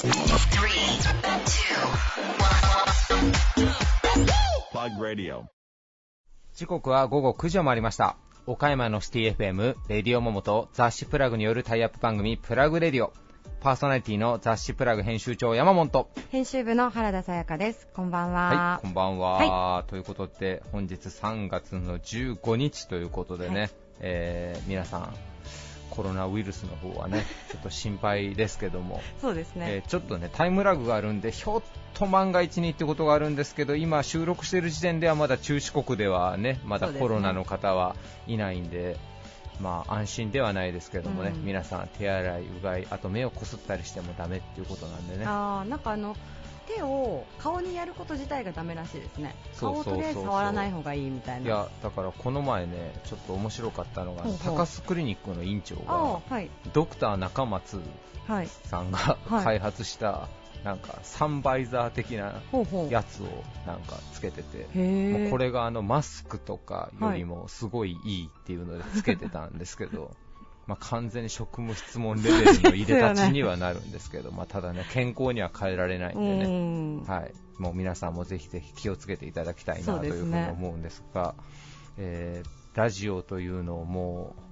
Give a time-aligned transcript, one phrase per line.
[0.00, 0.08] Plug
[4.98, 5.44] Radio.
[6.54, 8.16] 時刻は午後9時を回りました。
[8.46, 13.12] 岡山のシティ FM、レディオモモと雑誌プラグによるタイアップ番組、プラグレディオ。
[13.60, 16.08] パーソナリティの雑誌プラグ編集長山本と。
[16.30, 17.86] 編集部の原田さやかです。
[17.94, 18.48] こんばんは。
[18.48, 19.84] はい、こんばんは。
[19.88, 23.70] ということで、本日3月の15日ということでね、はい
[24.00, 25.14] えー皆さん、
[25.90, 29.66] コロナウイルスの方はね、 ちょっと心配ですけども、そうですね。
[29.68, 31.62] えーちょっとね、タイムラグがあるんで、ひょっ
[31.94, 38.96] と万が一にってことがあるんですけど、今、収録している時点ではまだ中四国ではね、まだコロナの方はいないんで、
[39.60, 45.24] まあ安心ではないですけどもね、うん皆さん、手洗い、うがい、あと目をこすったりしてもダメっていうことなんでね。
[45.26, 46.16] あーなんかあの
[46.76, 49.34] 手を顔にやること自体がダメらしいですね。
[49.52, 51.46] そうそうそうそう顔をとりあえず触らない方がいいみたいな。
[51.46, 57.80] いやだからこの前ね、ちょっと面白かったのが、高須クリニックの院長あが、ーはいドクター中松
[58.26, 58.48] はい。
[58.64, 60.28] さんがはい開発した、
[60.64, 62.34] なんかサンバイザー的な。
[62.90, 63.26] やつを
[63.66, 64.66] なんかつけてて。
[64.76, 70.14] もうこれがあのマスクとかよりもすごいいいっていうのでつけてたんですけど、
[70.70, 77.04] まあ完全に職務質問レベルのいでたちにはなるんですけど、 まあただね、健康には変えられないんうでね、ん。
[77.04, 81.34] はい、もう皆さんもぜひぜひ気をつけていただきたいなというふに思うんですが、
[81.98, 84.42] えーラジオというのをもう、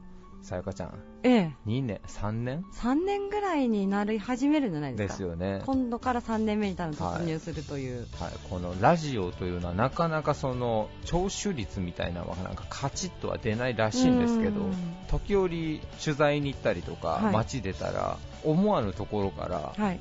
[0.43, 0.95] さやかちゃん、
[1.25, 1.53] ええ。
[1.67, 5.03] 2年、3年？3年ぐらいになり始めるんじゃないでか。
[5.05, 5.63] ですすよね。
[5.67, 8.07] 今度から3年目に多分突入するという。
[8.19, 14.75] はい、このラジオというのはなかなかその聴取率みたいなのはなんかカチッとは出ないらしいんですけどうん。
[15.09, 17.33] 時折取材に行ったりとか、はい。
[17.35, 20.01] 街出たら思わぬところからはい。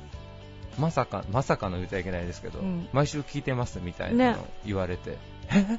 [0.78, 2.88] まさかまさかの言っちゃいけないですけど、うん。
[2.92, 4.44] 毎週聞いてますみたいなのね。
[4.64, 5.18] 言われて、
[5.50, 5.78] え？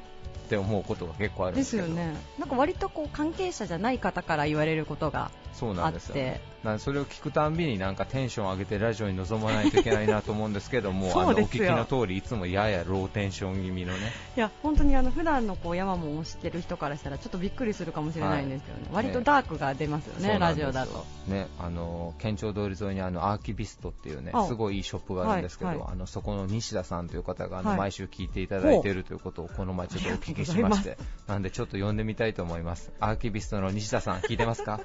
[0.50, 2.12] って思うことが結構あるんですけどすよね。
[2.36, 6.40] なんか割とこう関係者じゃない方から言われることがそうなんですよね。
[6.78, 14.12] それを聞くたんびになんかテンション上げてラジオに臨まないといけないなと思うんですけども あのお聞きの通りいつもややローテンション気味のね。
[14.36, 19.06] いや本当にあの普段のこう山もを知ってる人からしたらちょっとびっくりするかもしれないんですけどね、はい。
[19.06, 20.66] 割とダークが出ますよね、そうなんですよ。
[20.66, 21.06] ラジオだと。
[21.28, 24.44] ね、あの県庁通り沿いにあのアーキビストっていうねあ。
[24.46, 25.88] すごいいいショップがあるんですけど、はいはい。
[25.92, 27.78] あのそこの西田さんという方があの、はい。
[27.78, 32.92] 毎週聞いていただいているということをこの前ちょっとお聞きしまして なんでちょっと呼んでみたいと思います。
[33.00, 34.80] アーキビストの西田さん聞いてますか？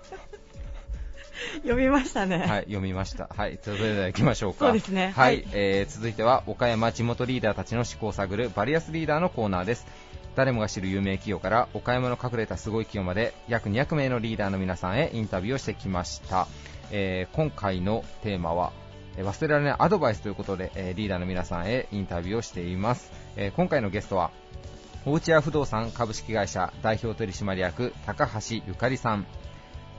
[1.63, 2.39] 読みましたね。
[2.39, 3.29] はい読みました。
[3.35, 4.65] はいそれでは行きましょうか。
[4.65, 5.13] そうですね。
[5.15, 5.47] はい、はい。
[5.53, 9.85] えー続いては岡山地元リーダーたちの思考を探るバリアスリーダーのコーナーです。
[10.35, 16.47] 誰もが知る有名企業から岡山の隠れたすごい企業まで約200名のリーダーの皆さんへインタビューをしてきました、
[16.91, 18.73] えー今回のテーマは
[19.17, 24.31] えー忘れられないアドバイスということで、えーリーダーの皆さんへインタビューをしています、えー今回のゲストは
[25.05, 29.25] 大内屋不動産株式会社代表取締役高橋ゆかりさん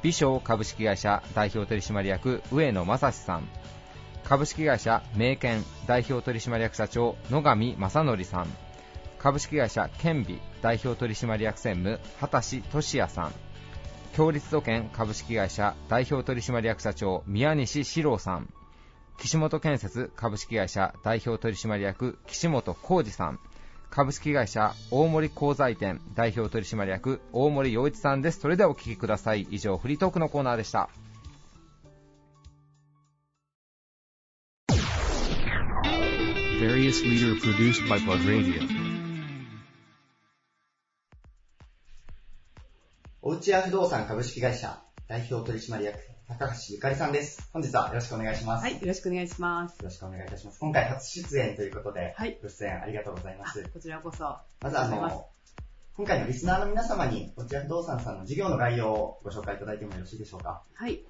[0.02, 3.48] 美商株式会社代表取締役上野正史さん。
[4.24, 8.46] 株式会社名犬代表取締役社長野上正則さん。
[9.18, 13.32] 株式会社健美代表取締役専務畑俊也さん。
[14.16, 18.48] 共立土建株式会社代表取締役社長宮西史郎さん。
[19.18, 23.40] 岸本建設株式会社代表取締役岸本浩二さん。
[23.90, 28.40] 株式会社大森鋼材店代表取締役大森洋一さんです。
[28.40, 29.46] それではお聞きください。
[29.50, 30.90] 以上フリートークのコーナーでした。
[36.60, 38.62] Various leader produced by Plug Radio.
[43.20, 47.48] おうちや不動産株式会社代表取締役高橋ゆかりさんです。
[47.52, 48.64] 本日はよろしくお願いします。
[48.64, 49.78] はい、よろしくお願いします。
[49.78, 50.58] よろしくお願いいたします。
[50.58, 53.62] 今回初出演ということで、はいご出演ありがとうございます。
[53.72, 54.36] こちらこそ。
[54.60, 55.28] まずあの、
[55.96, 60.64] 今回のリスナーの皆様に、おうちや不動産さんの事業の概要をご紹介いただいてもよろしいでしょうか？
[60.74, 61.04] はい。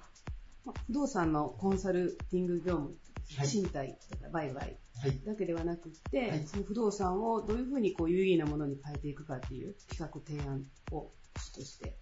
[0.65, 2.95] ま不動産のコンサルティング業務、
[3.37, 5.19] はい賃貸とか売買はい。
[5.25, 11.97] だけではなくって、はいその不動産をどういうふうにこう有意義なものに変えていくかっていう企画提案を主として、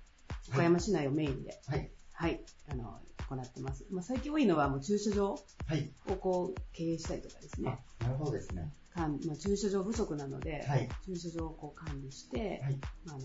[0.49, 1.89] 岡山市内をメインで、はい。
[2.15, 2.99] はい、あの、
[3.29, 3.85] 行ってます。
[3.91, 5.35] まあ、最近多いのはもう駐車場
[5.67, 5.91] はい。
[6.07, 8.72] をこう経営したりとかですねあ、、なるほどですね。
[8.93, 10.87] 管まあ、駐車場不足なので、はい。
[11.05, 12.79] 駐車場をこう管理して、はい。
[13.09, 13.19] あの、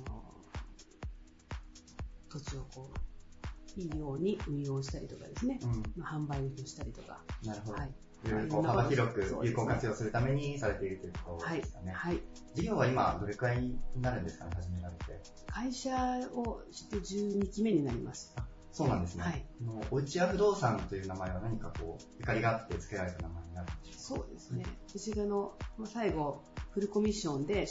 [2.29, 2.91] 土地をこ
[3.77, 5.83] う、いいように運用したりとかですね、うん。
[5.97, 7.79] まあ、販売をしたりとか、なるほど。
[7.79, 7.95] はい。
[8.25, 11.93] いろいろ幅広く有効活用するためにされているというところはいですよね。。
[11.93, 12.21] はい。
[12.55, 15.23] 事業は今どれくらいになるんですかね、始められて。
[15.47, 15.91] 会社
[16.35, 18.35] をして12期目になります。
[18.73, 19.25] そうなんですね。
[19.25, 19.45] はい
[19.91, 24.25] おうちや不動産という名前は何かこう、ゆかりがあって付けられた名前になるんでしょうか？
[24.25, 24.65] そうですね。
[24.89, 27.67] 私があの、まあ、最後、フルコミッションで、はい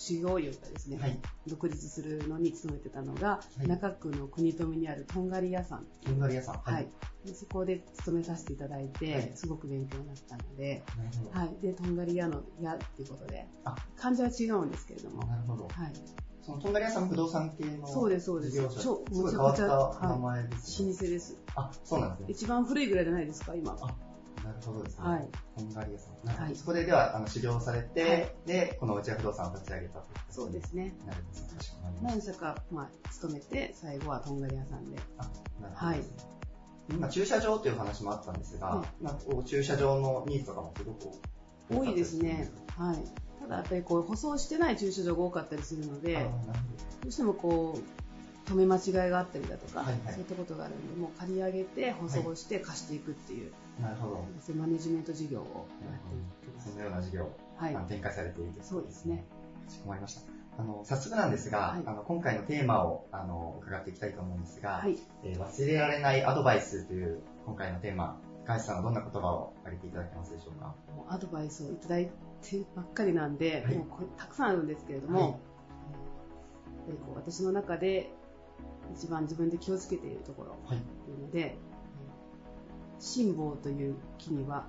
[0.00, 1.18] 修行業がですね、はい。
[1.48, 6.58] 独立するのに勤めてたのが、い中区の国富にあるとんがり屋さん、とんがり屋さん。
[6.58, 6.88] はい。
[7.24, 11.30] でそこで勤めさせていただいて、はいすごく勉強になったので、なるほど。
[11.38, 11.56] はい。
[11.60, 15.64] で、とんがり屋の屋っていうことであ、漢字は違うんですけれども、なるほど。
[15.64, 15.92] はい。
[16.48, 18.56] そのとんがり屋さんも不動産系のそうですそうです。
[18.56, 20.88] す超ごい変わった名前ですね。
[20.88, 21.36] 老舗です。
[21.54, 22.26] あ、そうなんですね。
[22.30, 23.76] 一番古いぐらいじゃないですか、今。
[23.78, 23.86] あ
[24.42, 25.04] なるほどですね。
[25.04, 25.28] はい。
[25.58, 26.42] とんがり屋さん。
[26.42, 30.96] はいそこででは、あの、修行されて、はいで、この内谷不動産を立ち上げたそうですね。
[31.06, 32.08] なるほど。
[32.08, 34.96] 何社か、まあ、勤めて、最後はとんがり屋さんで。
[34.96, 35.24] た。
[35.24, 35.30] あ、
[35.60, 36.38] なるほどですね。
[36.90, 41.10] 今、駐車場という話もあったんですが、はなんかこう駐車場のニーズとかもすごく
[41.70, 42.50] 多いですね。
[42.74, 43.27] はい。
[43.48, 46.14] ただやっぱりこう、舗装してない駐車場が多かったりするので、
[47.02, 53.84] どうしてもこう、止め間違いがあったりだとか、はいはいそういったことがあるんで、もう借り上げて、舗装して貸していくっていう、ど。
[53.84, 54.24] なるほど。
[54.40, 56.70] そういうマネジメント事業をやっています。
[56.70, 59.24] そのような事業を、はい展開されているといそうですね。
[59.66, 60.20] かしこまりました。
[60.58, 64.98] あの、早速なんですが、はいあの、今回のテーマを、あの、伺っていきたいと思うんですが、はい。
[65.24, 70.74] えー忘れられないアドバイスという今回のテーマ、高橋さんはどんな言葉を挙げていただけますでしょうか？
[70.96, 72.10] もうアドバイスをいただい
[72.40, 75.34] てばっかりなんで、はいもうこれたくさんあるんですけれども、はい
[76.88, 78.10] えこう私の中で
[78.94, 80.78] 一番自分で気をつけているところはい。
[81.04, 81.58] というので、えー
[83.00, 84.66] 辛抱という木には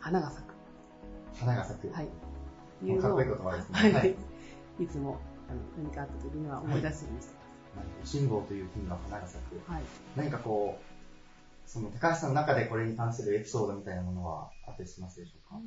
[0.00, 0.54] 花が咲く。
[1.34, 1.92] 花が咲く。
[1.92, 2.08] はい。
[2.82, 3.78] もうかっこいい言葉ですね。
[3.78, 3.92] はい。
[3.92, 4.16] はい
[4.80, 7.34] い、つもあの何かあった時には思い出すようにして
[8.02, 9.70] 辛抱という木には花が咲く。
[9.70, 9.82] はい。
[10.16, 10.93] 何かこう、
[11.66, 15.60] その高橋さんの中でこれに関するエピソードみたいなものはあったりしますでしょうか？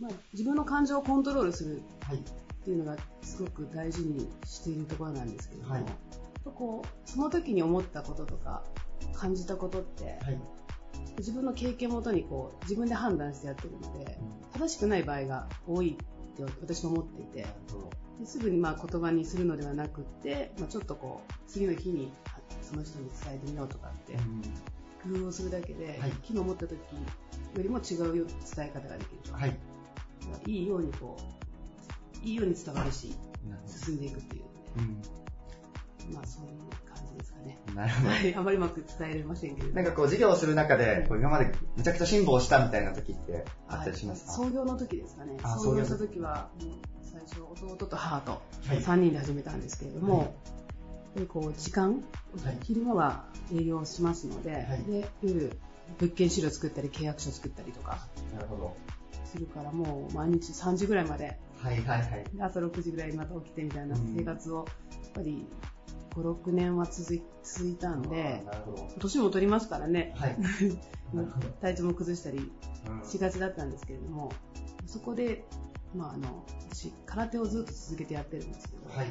[0.00, 2.16] まあ、自分の感情をコントロールするはい。
[2.16, 2.20] っ
[2.64, 5.84] ていうのがすごく大事にしているところなんですけれども、はい
[6.44, 8.62] こうその時に思ったこととか
[9.14, 10.40] 感じたことってはい。
[11.18, 14.18] 自分の経験をもとにこう自分で判断してやってるので
[14.52, 17.46] 正しくない場合が多いって私も思っていて。
[18.18, 22.35] ですぐにまあ言葉にするのではなくって、まあ、ちょっとこう次の日にあ
[22.68, 24.14] その人に伝えてみようとかって
[25.02, 26.78] 工夫をするだけで、はい昨日思った時よ
[27.56, 28.26] りも違うよ
[28.56, 29.56] 伝え方ができると、はい。
[30.46, 31.16] いいようにこ
[32.22, 33.14] ういいように伝わるし
[33.66, 34.82] 進んでいくっていうど。
[34.82, 36.14] うん。
[36.14, 36.50] まあそういう
[36.92, 37.58] 感じですかね。
[37.74, 38.08] なるほど。
[38.10, 44.32] はい、あまりうまく伝えれませんけれどなんかこう、授業をする中で、こう今までめちゃくちゃ辛抱したみたいな時ってあったりしますか？
[44.32, 45.36] はい創業の時ですかね。
[45.42, 46.72] あ創業した時は、もう
[47.02, 48.38] 最初弟と母とは
[48.74, 50.30] い3人で始めたんですけれども、はい
[51.16, 52.02] ぱりこう時間、
[52.44, 55.58] はい昼間は営業しますので、はいで夜
[55.98, 58.76] 物件資料作ったり契約書作ったりとかなるほど。
[59.24, 62.24] するからもう毎日3時ぐらいまではいはいはい。
[62.36, 64.66] で朝6時ぐらいにまた起きてみたいなうん生活をやっ
[65.14, 65.46] ぱり
[66.14, 68.88] 5、6年は続い続いたんであー、なるほど。
[68.98, 70.36] 年も取りますからね、はい。
[71.62, 74.32] 体調も崩したりうんしがちだったんですけれども、
[74.86, 75.44] そこで、
[75.94, 79.06] まあ、あの私、空手をずっと続けてやってるんですけど、はい。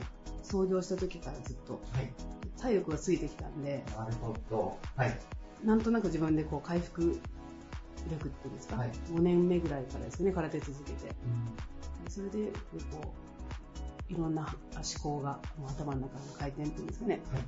[0.46, 2.12] 創業した時からずっとはい。
[2.58, 4.78] 体力がついてきたんで、なるほど。
[4.96, 5.20] はい。
[5.64, 7.20] なんとなく自分でこう回復
[8.10, 11.12] 力っていうんですか、はい5年目ぐらいからですね、空手続けて。
[12.10, 12.52] それで、
[12.92, 13.14] こ
[14.10, 17.44] う、いろんな思考がもう頭の中の回転っていうんですかね、はい。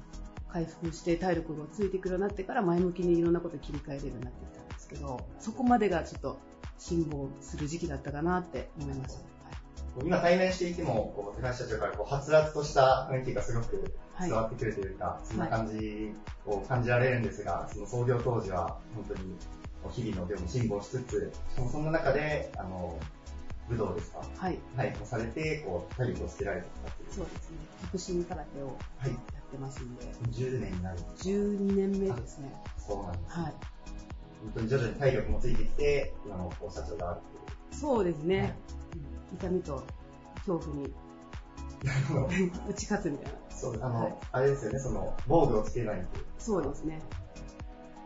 [0.50, 6.40] 回復して体力がついてくるようになってから前向きにいろんなことを切り替えれるようになってきたんですけど、そこまでがちょっと
[6.80, 9.37] 辛抱する時期だったかなって思いました。
[10.06, 13.84] 今対面していても、こう高橋社長からこうはつらつとした雰囲気がすごく
[14.14, 14.30] はい。
[14.30, 16.14] 伝わってくるというか、そんな感じ
[16.46, 19.36] を感じられるんですが、その創業当時は本当に
[19.92, 22.98] 日々の業務辛抱しつつ、しかもそんな中で、あの、
[23.70, 24.22] 武道ですか？
[24.38, 24.58] はい。
[24.76, 27.14] はい、もされて、こう、体力をつけられたっていう。
[27.14, 27.58] そうですね。
[27.92, 28.72] 極真空手をは
[29.08, 29.10] い。
[29.10, 31.00] やってますんで、10年になる。
[31.18, 32.52] 12年目ですね。
[32.78, 33.40] そうなんです。
[33.40, 33.54] はい。
[34.44, 37.80] 本当に徐々に体力もついてきて、今のこう社長があるっていう。
[37.80, 38.40] そうですね。
[38.40, 38.58] はいうん
[39.34, 39.84] 痛みと
[40.48, 40.94] 恐怖に
[41.84, 42.28] なるほど。
[42.70, 43.40] 打ち勝つみたいな。
[43.50, 43.80] そう。
[43.82, 46.26] あの、はいあれですよね、その、防具をつけないという。
[46.40, 47.00] そうですね。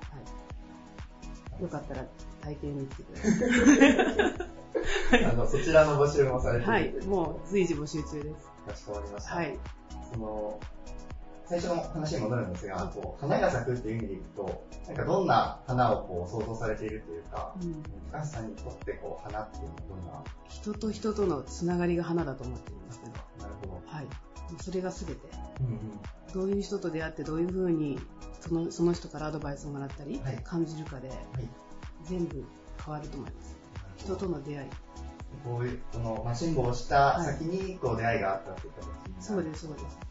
[0.09, 1.61] はい。
[1.61, 2.05] よかったら
[2.41, 4.51] 体験に来てください。
[5.25, 7.07] あの、そちらの募集もされているはい。
[7.07, 8.49] もう随時募集中です。
[8.67, 9.35] かしこまりました。
[9.35, 9.57] はい。
[10.13, 10.59] その、
[11.51, 23.81] 最初の話に戻るんですが、こう、花が咲くっていう意味でいくと、なんかどんな花をこう想像されているというか、うん高橋さんにとってこう、花っていうのはどんな、人と人とのつながりが花だと思ってるんですけど、なるほど。
[23.85, 24.07] はい。
[24.63, 25.21] それが全て。
[25.59, 25.79] うんうん。
[26.33, 27.99] どういう人と出会ってどういうふうに
[28.39, 31.19] そのその人からアドバイスをもらったり、はい感じるかではい。
[32.05, 32.45] 全部
[32.83, 33.57] 変わると思います。
[33.97, 34.69] 人との出会い。
[35.43, 40.10] こういう、その、まあ、辛抱した先に、こう、出会いがあったっていう形になるそうです、そうです。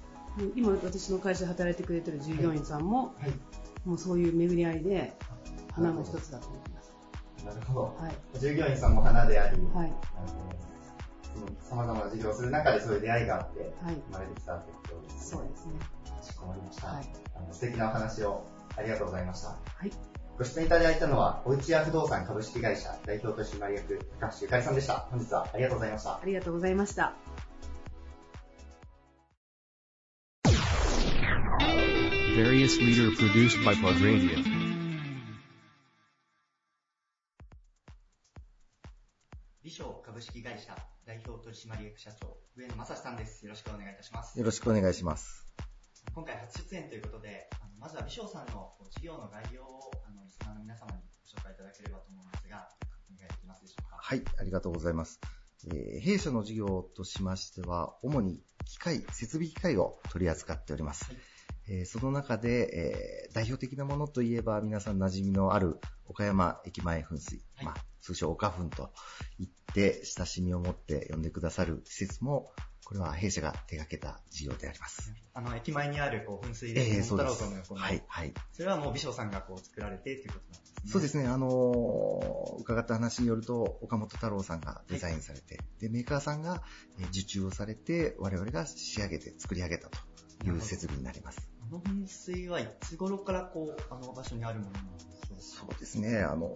[0.57, 3.89] 今私の会社で働いてくれてる従業員さんも、はい。
[3.89, 5.13] もうそういう巡り合いで
[5.73, 6.93] 花の一つだと思ってます。
[7.45, 7.81] なるほど。
[7.99, 8.39] はい。
[8.39, 9.93] 従業員さんも花であり、はい。
[11.63, 13.95] さまざまな授業をする中でそういう出会いがあって、はい。
[14.11, 15.21] 生まれてきたってことですね。
[15.21, 15.73] そうですね。
[16.17, 16.87] かしこまりました。
[16.89, 17.09] はい。
[17.37, 18.45] あの素敵なお話を
[18.77, 19.49] ありがとうございました。
[19.49, 19.57] は
[19.87, 19.93] い。
[20.39, 25.07] ご出演いただいたのは、おうちや不動産株式会社代表取締役、高橋ゆかりさんでした。
[25.11, 26.21] 本日はありがとうございましたあ。
[26.25, 27.50] りがとうございました。
[32.41, 34.43] Various leader produced by Plug Radio.
[39.63, 43.45] 美少株式会社代表取締役社長、上野正史さんです。
[43.45, 44.39] よろしくお願いいたします。
[44.39, 45.45] よろしくお願いします。
[46.15, 51.03] 今回初出演ということで、あのまずは美少さんの事業の概要をあのリスナーの皆様に
[51.35, 52.67] ご紹介いただければと思うんですが、
[53.13, 53.99] お願いできますでしょうか？
[54.01, 55.21] はい、ありがとうございます。
[55.69, 61.05] えー弊社の事業としましては、主に機械、設備機械を取り扱っております。
[61.05, 61.17] はい
[61.71, 68.91] えーその中で、えー代表的なものといえば、皆さん馴染みのある岡山駅前噴水、はいまあ、通称岡噴と
[69.39, 72.53] 言って親しみを持って呼んでくださる施設も、
[72.85, 75.15] これは弊社が手掛けた事業であります。
[75.33, 78.35] あの、駅前にあるこう噴水えで、ーそうですはい、はい。
[78.53, 80.91] それはもう美少さんがこう作られてということなんですね。
[80.91, 86.65] そうですね、あのー伺った話によると、岡本太郎さんがデザインされて、で、メーカーさんが
[86.99, 89.99] えー受注をされて、我々が仕上げて作り上げたと
[90.45, 91.60] いう設備になります。
[91.71, 95.43] あの噴水はいつ頃からこう、あの場所にあるものなんでしょうか？
[95.43, 96.51] そうですね、あのー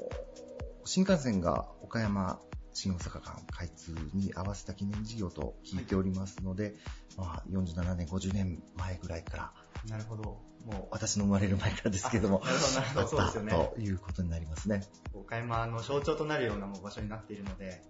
[0.86, 2.38] 新幹線が岡山
[2.74, 6.74] 新大阪間開通に合わせた記念事業と聞いておりますので、
[7.16, 9.52] まあ、47年、50年前ぐらいから、
[9.88, 10.22] なるほど。
[10.66, 14.82] も私の生まれる前からですけども、あなるほどなるほどそうですよねあったということになりますね。
[15.14, 17.82] う、岡山の象徴となるようなもう場所になっているので、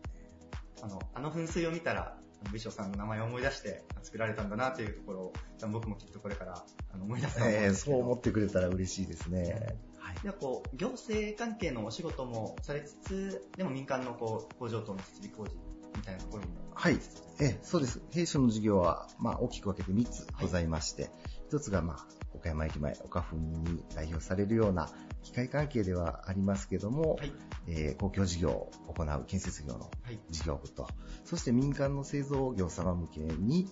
[0.83, 2.17] あの、あの噴水を見たら、
[2.53, 7.85] 美少さんの名前を思い出して作られたんだなというところを、多分僕もきっとこれから思い出すと思うんえーです。
[7.85, 9.77] そう思ってくれたら嬉しいですね。
[9.99, 15.57] はいではこう、行政関係のお仕事もされつつ、でも民間のこう工場等の設備工事
[15.97, 16.57] みたいなところにも。
[16.75, 16.99] はい。
[17.41, 18.01] ええ、そうです。
[18.11, 21.11] 弊社の事業は、まあ、大きく分けて3つございまして、
[21.51, 22.07] 1つが、まあ、
[22.45, 24.91] 岡山駅前、岡府に代表されるような
[25.23, 27.33] 機械関係ではありますけども、はい。
[27.67, 30.19] えー公共事業を行う建設業のはい。
[30.31, 30.87] 事業部と、
[31.25, 33.71] そして民間の製造業様向けに、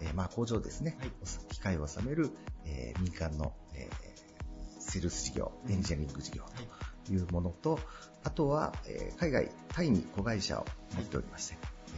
[0.00, 1.10] えーまあ、工場ですね、はい。
[1.50, 2.30] 機械を収める、
[2.64, 4.14] えー民間の、えー
[4.80, 7.06] セールス事業、エンジニアリング事業はい。
[7.06, 7.78] というものと、
[8.22, 10.64] あとは、えー海外、タイに子会社を
[10.94, 11.56] 持っておりまして、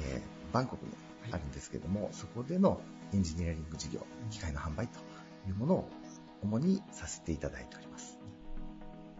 [0.09, 0.21] えー
[0.53, 0.93] バンコクに
[1.33, 2.81] あるんですけども、そこでの
[3.13, 4.99] エンジニアリング事業、機械の販売と
[5.49, 5.89] いうものを
[6.43, 8.19] 主にさせていただいております。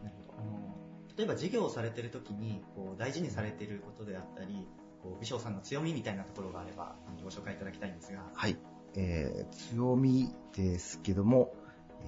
[0.03, 0.43] なるほど。
[0.43, 0.75] あの、
[1.17, 4.69] 例えば事業をされてる時に、こう、大事にされていることであったり、
[5.03, 8.23] こう、美少さんの強みみたいなところがあれば、ご紹介いただきたいんですが。
[8.35, 8.57] はい。
[8.95, 11.55] えー強みですけども、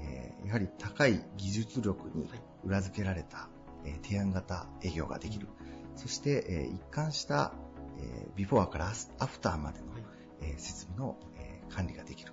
[0.00, 3.48] えーやはり高い技術力にはい裏付けられた、
[3.84, 5.48] えー提案型営業ができる。
[5.96, 7.52] そして、えー一貫した、
[7.98, 10.02] えービフォーからアフターまでの、はい
[10.40, 11.27] えー設備の、えー
[11.68, 12.32] 管理ができる。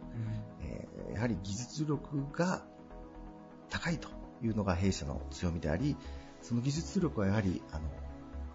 [0.62, 0.68] うん。
[0.68, 2.66] えーやはり技術力が
[3.70, 4.10] 高いと
[4.44, 5.96] いうのが弊社の強みであり、
[6.42, 7.90] その技術力はやはり、あの、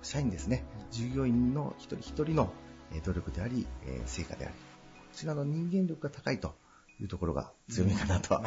[0.02, 2.52] 社員ですね、従業員の一人一人の
[2.92, 6.54] えー努力であり、えー成果であり、こちらの人間力が高いと
[7.00, 8.42] いうところが強みかなとは。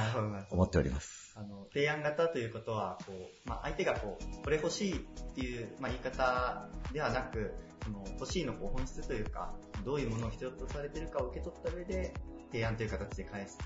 [0.51, 1.33] 思っております。
[1.35, 4.99] あの、提案型ということは、こう、まあ、相手がこう、これ欲しいっ
[5.33, 12.13] ていう、まあ、言い方ではなく、その、欲しいのこう本質というか、どういうものを必要とされているかを受け取った上で、
[12.51, 13.57] 提案という形で返す。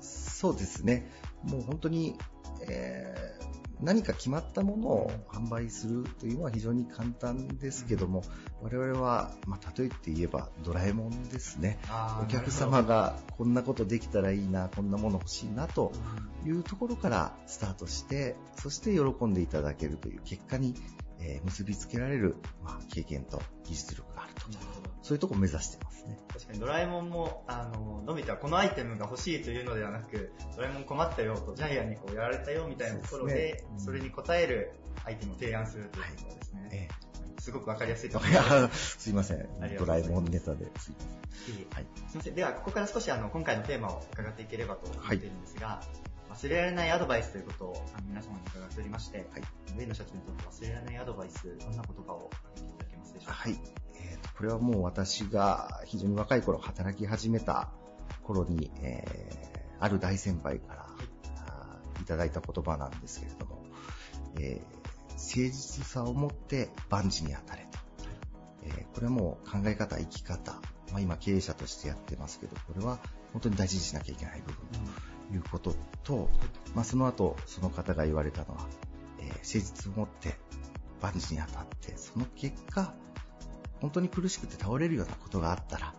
[0.00, 1.10] そうですね。
[1.42, 2.16] もう本当に、
[2.66, 8.22] えー何か決まったものを販売するというのは非常に簡単ですけども、
[8.62, 11.78] 我々は、まあ、例えて言えばドラえもんですね。
[11.88, 15.92] あお客様がこんなことできたらいいな、こんなもの欲しいなと
[16.46, 20.74] いうところからスタートして、そして喜んでいただけるという結果に、
[21.20, 24.42] えー結びつけられる、まあ、経験と技術力があると。
[25.02, 26.18] そういうところを目指してますね。
[26.32, 34.72] 確かにドラえもんも、あの、のび太はこのアイテムが欲しいというのではなく、ドラえもん困ったよと、ジャイアンにこうやられたよみたいなところで、そねうんそれに応える
[35.04, 36.68] アイテムを提案するということですね。
[36.72, 36.88] え
[37.44, 38.96] すごくわかりやすいとー思います。
[39.04, 39.46] すいません
[39.78, 41.66] ドラえもんネタですいません。
[41.74, 41.86] はい。
[41.96, 42.34] すみません。
[42.34, 45.82] では、ここから少しあの、今回のテーマを伺っていければと思っているんですが、
[46.34, 49.42] 忘れられないアドバイスということをあの皆様に伺っておりまして、はい
[49.76, 53.34] 上野社長にとって忘れられないアドバイス、どんな言葉を挙げていただけますでしょうか？
[53.34, 53.60] はい。
[53.96, 57.70] えーと、これはもう私が非常に若い頃、働き始めた
[58.22, 60.86] 頃に、えーある大先輩から、
[61.46, 63.64] あーいただいた言葉なんですけれども、
[64.40, 67.78] えー誠実さを持って万事に当たれと。
[68.62, 70.52] えーこれはもう考え方、生き方、
[70.92, 73.00] まあ、今経営者としてやってますけど、これは
[73.32, 74.78] 本当に大事にしなきゃいけない部分と
[75.32, 76.28] いうことと、
[76.74, 78.66] まあ、その後、その方が言われたのは、
[79.18, 80.36] えー誠実を持って
[81.00, 82.94] 万事に当たって、その結果、
[83.80, 85.94] 本当に苦しくて倒れるようなことがあったら、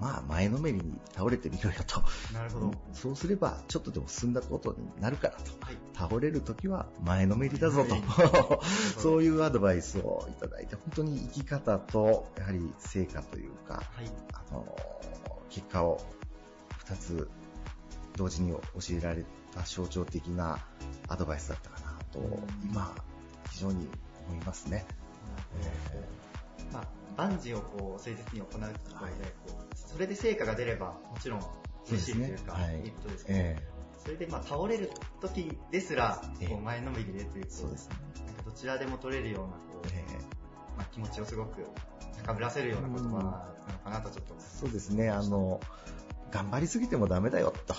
[0.00, 2.02] まあ前のめりに倒れてみろよと。
[2.32, 2.72] なるほど。
[2.92, 5.52] そうすれば、ちょっとでも進んだことになるからと。
[5.64, 5.78] はい。
[5.94, 8.60] 倒れるときは前のめりだぞとは。
[8.98, 14.10] そういうアドバイスをいただいて、本当に生き方と、やはり成果というか、はい。
[14.32, 14.76] あの、
[15.48, 16.00] 結果を
[16.86, 17.30] 2つ
[18.16, 18.60] 同時に教
[18.92, 20.58] えられた象徴的な
[21.08, 22.20] アドバイスだったかなと、
[22.64, 22.94] 今、
[23.50, 23.88] 非常に
[24.28, 24.84] 思いますね。
[26.72, 26.84] まあ、
[27.16, 31.40] 万事をこう誠実に行うところで、こうそれで成果が出れば、もちろん
[31.88, 32.64] 嬉しいというか、ね。
[32.64, 32.84] はい。
[32.84, 33.56] いいことですけど、え
[34.04, 34.90] それでまあ倒れる
[35.20, 36.48] 時ですら、ええ。
[36.48, 37.96] こう前のめりでというえそうですね。
[38.44, 40.04] どちらでも取れるようなこう、え
[40.76, 41.64] まあ、気持ちをすごく
[42.24, 43.22] 高ぶらせるような言葉なの
[43.84, 44.34] かなとちょっと。
[44.34, 45.60] えそうですね、あの、
[46.34, 47.74] 頑張りすぎてもダメだよと。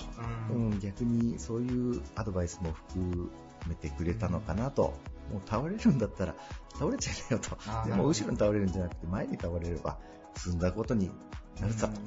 [0.50, 3.30] ううんん、逆にそういうアドバイスも含
[3.68, 4.94] めてくれたのかなと。
[5.32, 6.36] もう倒れるんだったら
[6.76, 7.58] 倒れちゃいなよと
[7.90, 9.98] でも後ろに倒れるんじゃなくて前に倒れれば
[10.38, 11.10] 進んだことに
[11.60, 12.00] なるさと。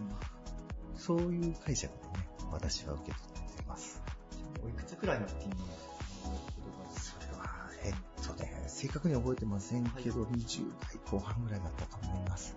[0.97, 4.01] そういう解釈でね、私は受け取ってます。
[4.65, 5.53] おいくつくらいの時に
[6.93, 12.57] それは、えっとね、正確に覚えてませんけど、20代後半ぐらいだったと思います。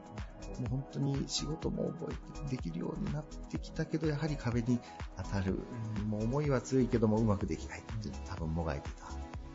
[0.59, 4.79] もう本当に仕事も覚えてできるようになってきたけど、やはり壁に
[5.17, 5.59] 当たる。
[5.99, 6.09] うん。
[6.09, 9.11] もう思いは強いけどもうまくできないっていう多分もがいてた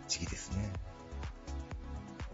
[0.09, 0.73] 時期ですね。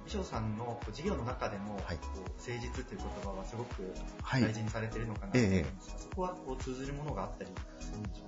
[0.05, 1.97] 美翔さんの事業の中でも、はい。
[1.97, 4.43] こう誠実という言葉はすごくはい。
[4.43, 7.51] 大事にされているのかなと思うんええですが、そこはこう通ずるものがあったり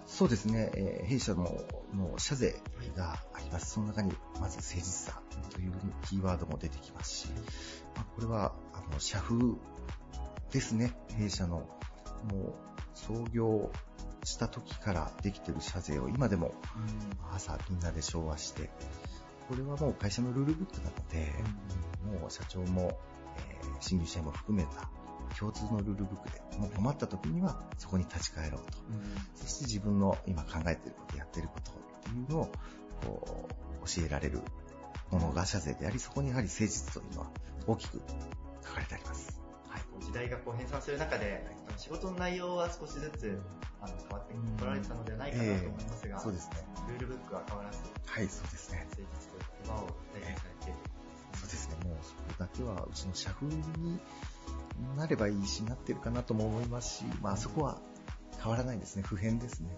[0.06, 1.44] そうですね、えー弊社の
[1.94, 2.54] の社税
[2.96, 3.72] があります。
[3.72, 5.72] その中にまず誠実さという
[6.08, 7.28] キーワードも出てきますし、
[7.96, 9.36] まあこれはあの社風
[10.54, 10.92] ですね。
[11.18, 11.66] 弊社のも
[12.38, 12.54] う
[12.94, 13.70] 創業
[14.22, 16.54] した時からできてる社税を今でも
[17.34, 18.70] 朝みんなで昭和して、
[19.48, 21.32] これはもう会社のルールブックなので、
[22.20, 22.96] もう社長も、
[23.36, 24.88] えー新入社員も含めた
[25.36, 28.78] 共通のルールブックで、もう困った時にはそこに立ち返ろうと。
[29.34, 32.52] そして自分の今考えていること、やっていることっていうのを
[33.04, 33.48] こ
[33.82, 34.40] う教えられる
[35.10, 37.30] ものが社税であり、そこにやはり誠実というのは
[37.66, 38.00] 大きく
[38.64, 39.43] 書かれてあります。
[40.14, 41.44] 代がこう変遷する中で、
[41.76, 43.38] 仕事の内容は少しずつ
[43.80, 46.56] あの変わってこられたのではないかなと思いますが、そうですね。
[46.88, 48.86] ルールブックは変わらず、はい、そうですね。
[48.90, 50.78] 誠実という言葉を大事にされている。
[51.34, 51.76] そうですね。
[51.84, 54.00] もうそこだけはうちの社風に
[54.96, 57.78] なればいいし、なってるかなとも思いますし、まあそこは
[58.40, 59.02] 変わらないですね。
[59.02, 59.68] 普遍ですね。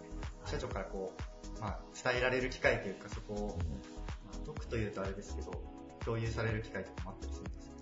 [0.45, 1.13] 社長からこ
[1.59, 3.59] う、まあ、伝えられる機会というか、そこを、
[4.27, 5.51] まあ、解くというとあれですけど、
[6.05, 7.76] 共有される機会とかもあったりするんですか？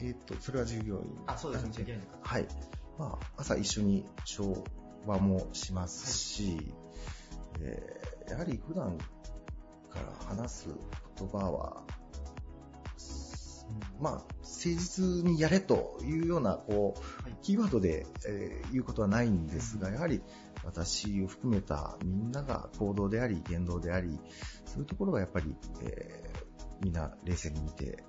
[0.00, 1.18] えっ、と、それは従業員。
[1.26, 2.18] あ、そうですね、従業員の方。
[2.22, 2.48] はい。
[2.98, 4.64] まあ、朝一緒に調
[5.06, 6.72] 和もしますし、
[7.60, 8.98] えーやはり普段
[9.88, 10.68] から話す
[11.16, 11.82] 言葉は、
[13.98, 14.28] まあ、誠
[14.64, 20.20] 実にやれというような、こう、はいキーワードで、えー言うことはないんですが、やはり
[20.64, 24.20] 私を含めたみんなが行動であり、言動であり、
[24.66, 26.48] そういうところがやっぱり、えー
[26.80, 28.04] みんな冷静に見て、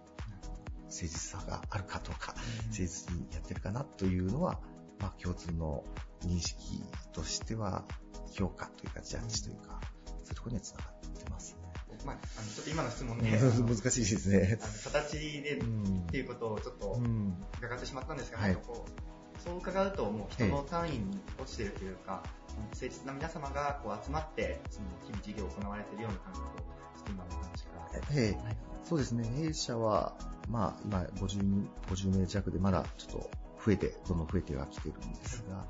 [0.89, 2.33] 誠実さがあるかどうか、
[2.67, 4.59] 誠実にやってるかなというのは、
[4.99, 5.83] まあ、共通の
[6.21, 7.85] 認識としては、
[8.33, 11.59] 評価というか、ジャッジというか、そういうところにはつながってますね。
[12.05, 14.59] まあ、あのちょっと今の質問で、難しいですね。
[14.85, 17.33] 形でうっんていうことをちょっとうん。
[17.57, 18.53] 伺ってしまったんですが、はい。
[18.53, 18.91] なんかこう
[19.39, 22.23] そう伺うともう人の単位に落ちてるというか、
[22.71, 27.99] 誠実な皆様がこう集まって、その日々事業を行われているような感覚を、ちょっと今のお話から。
[28.11, 29.27] ええそうですね。
[29.37, 30.15] 弊社は、
[30.49, 33.31] まあ、今50人、50名弱でまだちょっと
[33.65, 35.65] 増えて、どんどん増えてはきてるんですが、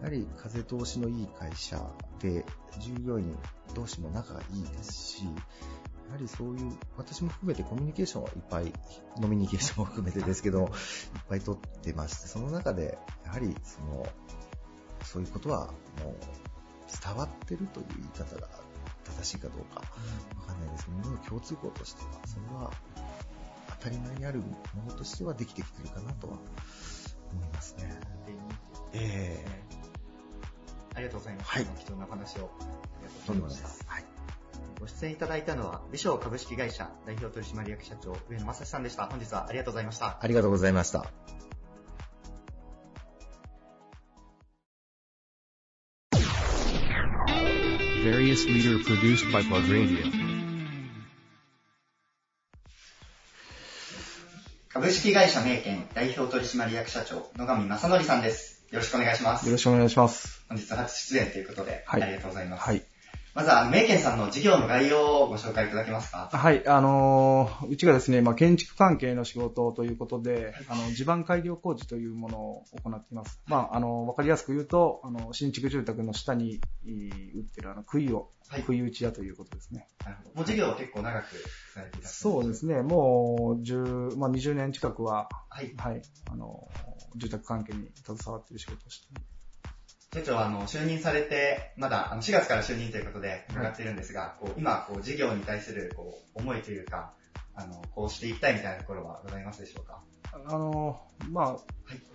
[0.00, 1.80] やはり風通しのいい会社
[2.20, 2.44] で、
[2.80, 3.36] 従業員
[3.74, 8.72] 同士も仲がいいですし、やはりそういう、私も含めてコミュニケーションはいっぱい、
[9.20, 10.68] ノミニケーションも含めてですけど、いっ
[11.28, 14.06] ぱい取ってまして、その中で、やはりその、
[15.02, 15.66] そういうことは
[16.02, 16.14] もう
[17.04, 18.48] 伝わってるという言い方が
[19.04, 22.70] 正しいかどうかわかんないですけど、共通項としては、それは
[23.80, 24.46] 当たり前にあるも
[24.88, 26.38] のとしてはできてきてるかなとは
[27.32, 28.00] 思いますね。
[28.92, 29.64] ええ
[30.94, 31.50] ありがとうございます。
[31.50, 32.64] はい貴重なお話をあ
[33.00, 33.92] りがととうんございました。
[33.92, 34.04] はい。
[34.80, 39.06] ご出演いただいたのは、美少株式会社代表取締役社長、上野正史さんでした。
[39.06, 40.18] 本日はありがとうございました。
[40.20, 41.53] ありがとうございました。
[48.04, 50.04] Various leader produced by Plug Radio.
[54.68, 58.62] 株式会社名犬代表取締役社長、野上正則さんです。
[58.70, 59.46] よろしくお願いします。
[59.46, 60.44] よろしくお願いします。
[60.50, 62.64] 本日初出演ということで、はいありがとうございます。
[62.64, 62.82] はい。
[63.34, 66.30] まずは、名犬さんの事業の概要をご紹介いただけますか？
[66.32, 73.40] はい、あのーうちがですね、まあ、建築関係の仕事ということで、あの、地盤改良工事というものを行っています。
[73.46, 79.88] まあ、あの、わかりやすく言うと、あの、新築住宅の下に、い打ってるあの、杭を、はい杭打ち屋ということですね。
[80.04, 80.36] なるほど。
[80.36, 81.24] もう事業は結構長く
[81.74, 85.74] されていたそうですね、もう、10、まあ、20年近くは、はい。
[85.76, 86.68] はい、あの、
[87.16, 89.33] 住宅関係に携わっている仕事をしています
[90.14, 97.12] 店長は、あの、就任されて、まだ、あの、4月から就任ということで伺っているんですが、こう、今、こう、事業に対する、こう、思いというか、
[97.56, 100.00] あの、こうしていきたいみたいなところはございますでしょうか？
[100.32, 101.00] あの、
[101.30, 101.56] まあ、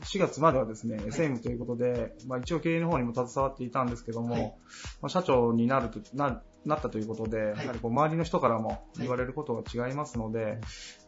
[0.04, 4.54] 4月まではですね、SM ということで、まあ一応経営の方にも携わっていたんですけども、はい。
[5.02, 7.42] まあ、社長になると、な、なったということで、い。
[7.42, 10.58] やはりこう周りの人からも言われることが違いますので、やっ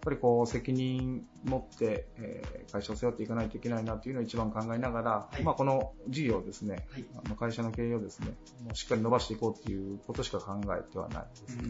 [0.02, 5.44] ぱりこう責任持って、えー会社を背負っていかないといけないなというのを一番考えながら、はい。
[5.44, 7.06] まあこの事業をですね、はい。
[7.26, 8.28] あの会社の経営をですね、
[8.64, 11.64] もうしっかり伸ばしていこうっていうことしか考えてはないですね。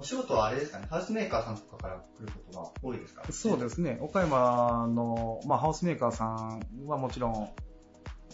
[0.00, 3.22] お仕事はあれですかね、ハウスメーカーさんとかから来ることが多いですか？
[3.30, 3.98] そうですね。
[4.00, 7.48] 岡山の、まあ、ハウスメーカーさんはもちろん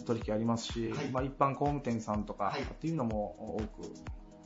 [0.05, 1.09] 取引ありますし、はい。
[1.11, 2.61] まあ、一般工務店さんとかはい。
[2.63, 3.93] っていうのも多く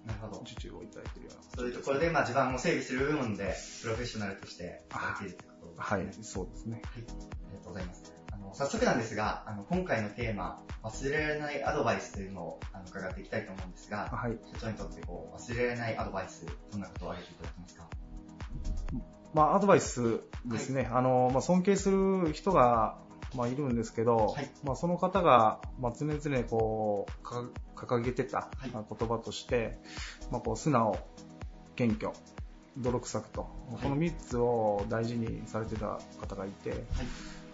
[0.06, 0.42] なるほど。
[0.42, 1.44] 受注をいただいているような。
[1.56, 5.98] そういうところで、まあ、地盤を整備する部門で、プロフェッショナルとして働いているということですね。
[5.98, 6.74] はい、そうですね。
[6.74, 6.84] はい。
[6.84, 8.14] ありがとうございます。
[8.32, 14.38] あの、早速なんですが、あの、今回のテーマ、忘れられないアドバイスというのを、あの、伺っていきたいと思うんですが、はい。
[14.52, 17.88] 社長にとって、こう、忘れられないアドバイス、どんなことを挙げていただけますか？
[19.34, 20.90] まあ、アドバイスですね。
[20.92, 23.00] あの、まあ、尊敬する人が、
[23.36, 27.44] まあ、いるんですけど、はいまあ、その方が、まあ、常々こう、か
[27.86, 28.70] 掲げてたはい。
[28.70, 29.78] まあ言葉として、
[30.32, 30.98] まあ、こう、素直、
[31.76, 32.12] 謙虚、
[32.78, 33.48] 泥臭くと、
[33.80, 33.82] い。
[33.84, 36.80] この3つを大事にされてた方がいて、はい。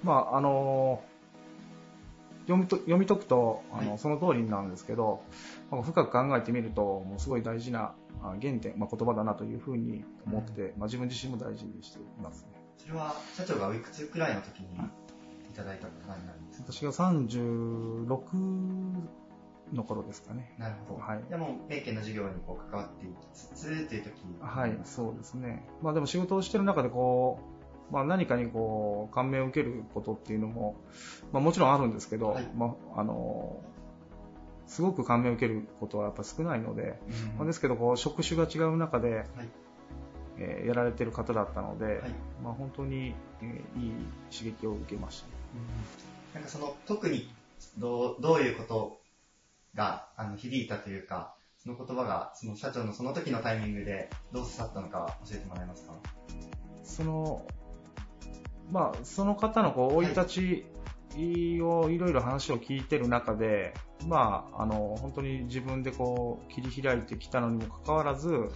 [0.04, 1.02] まあ、あの
[2.48, 4.00] 読みと読み解くとあの、はい。
[4.00, 5.22] その通りなんですけど、
[5.72, 12.50] まあ深く考えてみると、もうすごい大事なあ原点、まあ、言葉だなというふうに思って、まあ、自分自身も大事にしていますね。
[12.78, 16.66] それは、社長がおいくつくらいの時にいただいた言葉になるんですか？
[16.74, 18.08] 私が36
[19.74, 20.54] の頃ですかね。
[20.58, 21.02] なるほど。
[21.02, 25.66] はいでも、名家の授業にこう関わっていきつつという時はい、そうですね。
[25.82, 27.40] まあでも仕事をしてる中でこ
[27.90, 30.76] う、まあ何かにこう、感銘を受けることっていうのも、
[31.32, 33.60] まあもちろんあるんですけど、はいまああの、
[34.68, 37.00] すごく感銘を受けることはやっぱ少ないので、
[37.38, 39.26] まあですけどこう、職種が違う中で、はい。
[40.42, 41.96] えーやられてる方だったので、はい。
[42.44, 43.92] まあ本当に、えーいい
[44.32, 45.28] 刺激を受けました。
[46.36, 47.34] なんかその、特に、
[47.78, 48.99] どう、どういうこと
[49.80, 55.94] が、あの、響いたというか、その言葉が、その社長のその時のタイミングでどう刺さったのか教えてもらえますか？
[56.84, 57.46] その、
[58.72, 60.66] まあ、その方のこう、生い立ち
[61.62, 63.74] をいろいろ話を聞いてる中で、
[64.06, 68.50] まあ、あの、本当に自分でこう、切り開いてきたのにもかかわらず、はい。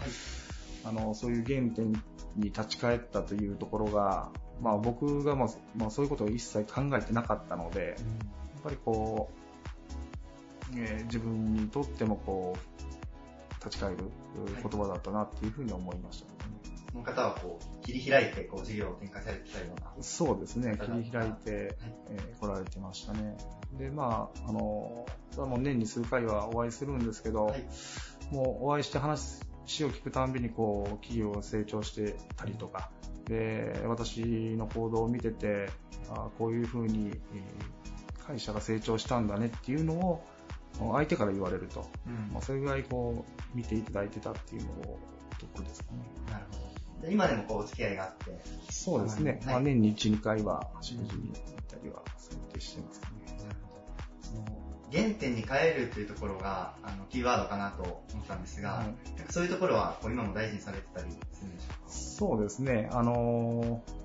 [0.85, 1.93] あの、そういう原点
[2.35, 4.29] に立ち返ったというところが、
[4.61, 7.95] まあ僕がまあ、まあそういうことを一切考えてなかったので、
[8.55, 9.42] やっぱりこう、
[10.77, 13.97] えー自分にとってもこう、立ち返る
[14.61, 16.33] 言葉だったなっていうふうに思いましたね。
[16.91, 19.91] その方はこう、切り開いて、こう、事業を展開されてきたような。
[20.01, 21.75] そうですね、切り開いて、
[22.09, 23.35] えー来られてましたね。
[23.77, 25.07] で、まあ、あの、も
[25.37, 27.65] う年に数回はお会いするんですけど、はい。
[28.31, 29.39] もうお会いして話
[29.83, 32.91] を聞くたんびに、こう、企業が成長してたりとか、
[33.25, 34.19] で、私
[34.57, 35.69] の行動を見てて、
[36.09, 37.13] あこういうふうに、えー
[38.25, 40.25] 会社が成長したんだねっていうのを、
[40.77, 41.85] 相手から言われると、
[42.31, 44.99] まあ、それぐらいこう、見ていただいてたっていうのを、
[45.39, 45.99] ところですかね。
[46.31, 46.57] なるほ
[47.01, 47.07] ど。
[47.07, 49.31] で今でもこう、お付き合いがあって、そうですね。
[49.31, 53.07] はいまあ、年に1、2回は食事に行ったりは、そうやってしてますね。
[53.43, 54.63] なるほど。
[54.91, 57.83] 原点に変えるというところが、あの、キーワードかなと
[58.13, 58.87] 思ったんですが、はい
[59.29, 61.89] そういうところは、今も大事にされてたりするんでしょうか？
[61.89, 62.89] そうですね。
[62.91, 64.03] あのー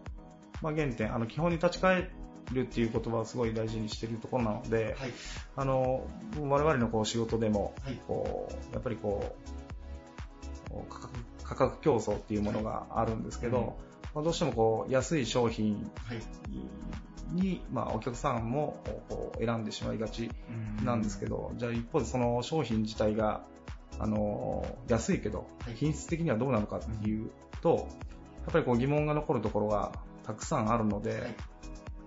[0.62, 2.10] まあ、原点、あの、基本に立ち返
[2.52, 5.12] るっていう言葉をすごい大事にしているところなので、はい。
[5.56, 6.06] あの、
[6.40, 8.00] 我々のこう仕事でも、はい。
[8.06, 9.36] こう、やっぱりこ
[10.70, 13.64] う、価格競争っていうものがあるんですけど、うん。
[14.14, 16.18] まあ、どうしてもこう、安い商品はい。
[17.32, 20.30] に、まあ、お客さんもこう選んでしまいがち
[20.82, 23.42] なんですけど、じゃあ一方でその商品自体が、
[23.98, 27.30] あの、安いけどはい、品質的にはどうなのかっていう
[27.62, 27.88] と、
[28.44, 29.92] やっぱりこう疑問が残るところが
[30.24, 31.36] たくさんあるので、はい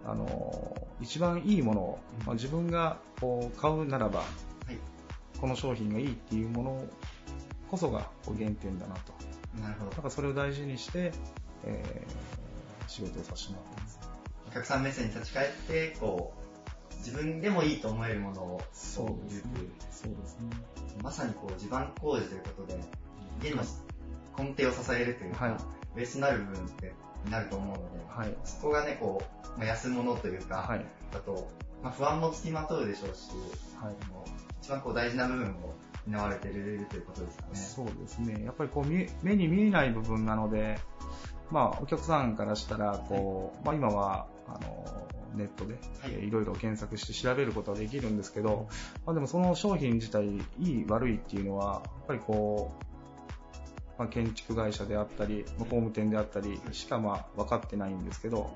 [0.05, 4.25] あの、一番いいものを、まあ、自分がこう買うならば、は
[4.71, 4.77] い。
[5.39, 6.83] この商品がいいっていうもの
[7.69, 9.13] こそがこう原点だなと。
[9.59, 9.91] なるほど。
[9.91, 11.11] だからそれを大事にして、
[11.63, 12.41] えー
[12.91, 13.99] 仕事をさせてもらってます。
[14.49, 16.33] お客さん目線に立ち返って、こ
[16.91, 19.51] う、自分でもいいと思えるものをそうですね。
[19.89, 20.49] そうですね。
[21.01, 22.79] まさにこう地盤工事ということで、
[23.41, 23.63] 家の
[24.37, 25.55] 根底を支えるというか、はい
[25.93, 26.93] ベースになる部分って
[27.29, 28.35] なると思うので、はい。
[28.43, 29.21] そこがね、こ
[29.55, 30.85] う、まあ、安物というか、はい。
[31.11, 31.49] だと、
[31.83, 33.31] まあ、不安もつきまとうでしょうし、
[33.81, 33.95] はい。
[34.61, 35.75] 一番こう大事な部分を
[36.07, 37.49] 担われているということですかね。
[37.55, 38.43] そうですね。
[38.45, 40.79] やっぱりこう見目に見えない部分なので、
[41.49, 45.79] まあお客さんからしたらこう、まあ今はあのネットで、
[46.23, 48.67] いろいろ検索して調べることはできるんですけど、
[49.05, 52.90] まあでもその商品自体いい悪いっていうのはやっぱりこう。
[53.97, 58.51] まあ、建築会社であったり、まあ工務店であったりしかまあ分かってないんですけど、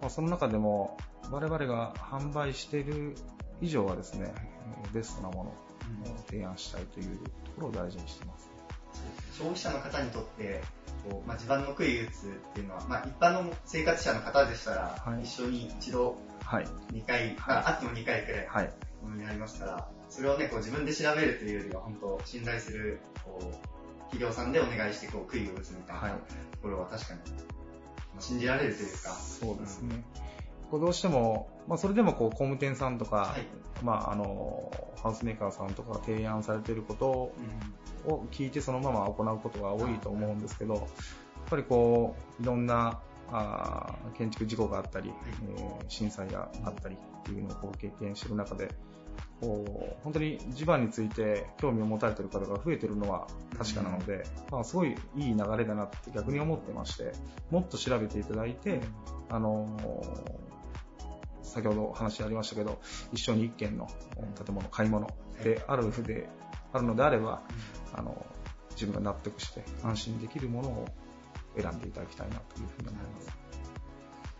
[0.00, 0.96] まあ、その中でも
[1.30, 3.14] 我々が販売している
[3.60, 5.54] 以上はですね、えーベストなものを
[6.26, 8.48] 提案したいというところを大事にしてます。
[9.36, 10.62] 消費者の方にとって、
[11.08, 16.66] こうまあ、地盤の杭打つっていうのは、まあ、一般の生活者の方でしたら、はい一緒に一度はい。
[16.92, 18.72] 2回、はいああっても2回くらいはい。
[19.02, 23.75] ものになりますから、それをね、こう自分で調べるというよりは、本当信頼する、こう、
[24.10, 26.12] 企業さんでお願いして、こう、杭を打つみたいなはい。
[26.12, 26.18] と
[26.62, 27.26] ころは確かに、ま
[28.18, 30.02] あ信じられるというか、そうですね。
[30.70, 33.46] こうどうしても、まあ、それでもこう工務店さんとか、はい。
[33.84, 34.70] まあ、あの
[35.02, 37.32] ハウスメーカーさんとかが提案されていること
[38.06, 38.12] うん。
[38.12, 40.84] を聞いてそのまま行うことが多いと思うんですけど、やっ
[41.50, 45.12] ぱりこういろんなあー建築事故があったり、
[45.56, 48.70] えー震災があったりっていうのをこう経験している中で、
[49.40, 53.26] こう本当に地盤について興味を持たれている方が増えているのは
[53.56, 57.12] 確かなので、まあ、すごいいい流れだなって逆に思ってまして、
[57.50, 58.80] もっと調べていただいて、
[59.28, 60.46] あのー
[61.56, 62.78] 先ほど話ありましたけど、
[63.12, 63.88] 一緒に一軒の
[64.44, 65.06] 建物、買い物
[65.42, 66.28] であるで、
[66.72, 67.40] あるのであれば、
[67.94, 68.26] あの、
[68.72, 70.86] 自分が納得して安心できるものを
[71.56, 73.26] 選んでいただきたいなというふうに思います。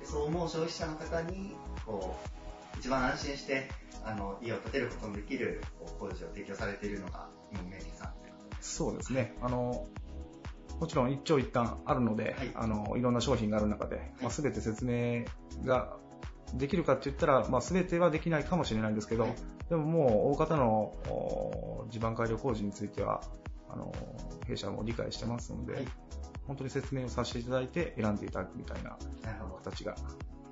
[0.00, 2.45] でそう思う消費者の方に、こう、
[2.78, 3.68] 一番安心して、
[4.04, 5.62] あの、家を建てることのできる
[5.98, 8.12] 工事を提供されているのが、今、明治さん。
[8.60, 9.36] そうですね。
[9.40, 9.86] あの、
[10.80, 15.24] もちろん一長一短あるので、はいあの、いろんな商品がある中で、まあ、全て説明
[15.64, 15.96] が
[16.54, 19.34] できるかって言ったら、まあ、全てはできないかもしれないんですけど、はい
[19.68, 23.20] でももう大方のお地盤改良工事については、
[23.68, 23.92] あの、
[24.46, 25.88] 弊社も理解してますので、はい
[26.46, 28.96] 本当に説明をさせていただいて選んでいただくみたいな。
[29.66, 29.96] 形が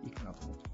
[0.04, 0.73] いいかなと思ってま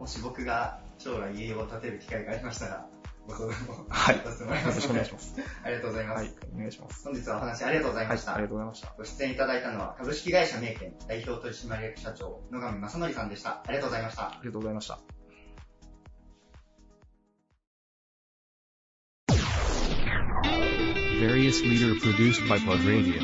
[0.00, 2.86] もし僕が将来家を建てる機会がありましたら、
[3.28, 5.34] ご相談をはいさせてもらいよろしますのでくお願いします。
[5.62, 6.24] ありがとうございます。
[6.24, 7.04] はい、お願いします。
[7.04, 8.34] 本日はお話ありがとうございはい、ました。
[8.34, 8.94] ありがとうございました。
[8.96, 13.62] ご出演いただいたのは株式会社名店代表取締役社長野上正則さんでした。
[13.62, 14.40] ありがとうございましたあ。
[14.40, 14.98] りがとうございました。
[21.20, 23.20] Various leader produced by Pod Radio.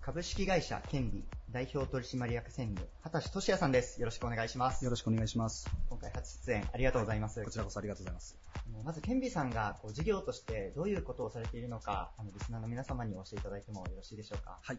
[0.00, 4.00] 株式会社ケンビ代表取締役専務、畑俊也さんです。
[4.00, 4.84] よろしくお願いします。
[4.86, 5.68] よろしくお願いします。
[5.90, 7.44] 今回初出演ありがとうございます。
[7.44, 8.38] こちらこそありがとうございます。
[8.82, 14.60] まず、ケンビさんがこう事業としてどういうことをされているのか、あのリスナーの皆様に教えていただいてもよろしいでしょうか？
[14.62, 14.78] はい。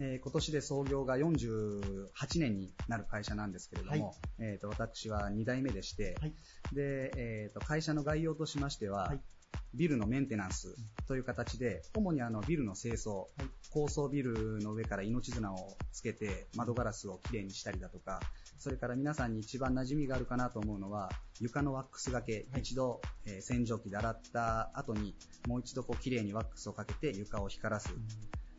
[0.00, 6.34] えー今年で創業が48年になる会社なんですけれども、はいえー、と私は2代目でして、はい
[6.74, 9.20] でえー、と会社の概要としましては、はい
[9.74, 13.26] ビルのメンテナンスという形で、主にあのビルの清掃、
[13.70, 18.20] 高層ビルの上から命綱をつけて窓ガラスをきれいにしたりだとか、
[18.58, 21.10] それから皆さんに一番馴染みがあるかなと思うのは、
[21.40, 25.14] 床のワックスがけ、一度、えー洗浄機で洗った後に、
[25.48, 27.88] もう一度こうきれいにワックスをかけて床を光らす。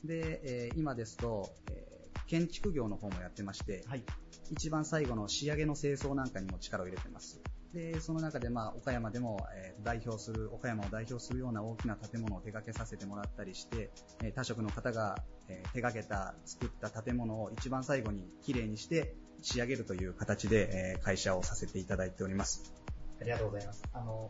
[0.03, 1.93] で、えー今ですと、えー
[2.27, 4.03] 建築業の方もやってまして、はい。
[4.49, 7.41] 一番最後の仕上げの清掃なんかにも力を入れてます。
[7.73, 13.89] で、その中で、まあ、岡山でも、えー代表する、岡山を代表するような大きな建物を手掛けさせてもらったりして、
[14.23, 15.17] えー他職の方が、
[15.49, 22.71] えー手掛けた、作った建物を一番最後に綺麗にして仕上げるという形で、えー会社をさせていただいております。
[23.19, 23.83] ありがとうございます。
[23.93, 24.29] あの、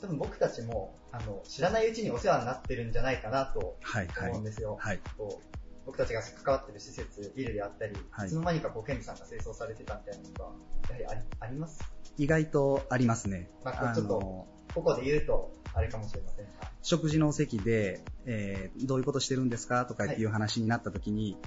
[0.00, 4.44] 多分僕たちも、あの、知らないうちにお世話になってるんじゃないかなとはい、はい思うん。
[4.44, 4.76] ですよ。
[4.78, 5.00] はい。
[5.16, 10.52] こう僕たちが関わってる施設、ビルであったり、はいいつの間にかこう、ケンビさんが清掃されてたみたいなことは、
[10.90, 11.80] やはりありあります？
[12.18, 13.48] 意外とありますね。
[13.64, 16.50] まあちょっとのここで言うと、あれかもしれませんが。
[16.82, 21.38] 食事の席で、えーどういうことしてるんですかとかっていう話になった時に、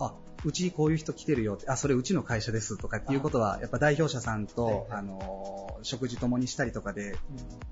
[0.00, 7.16] あ、うちこういう人来てるよって、あ、それうちの会社ですとかっていうことは、やっぱ代表者さんと、はいはいあのー、食事共にしたりとかで、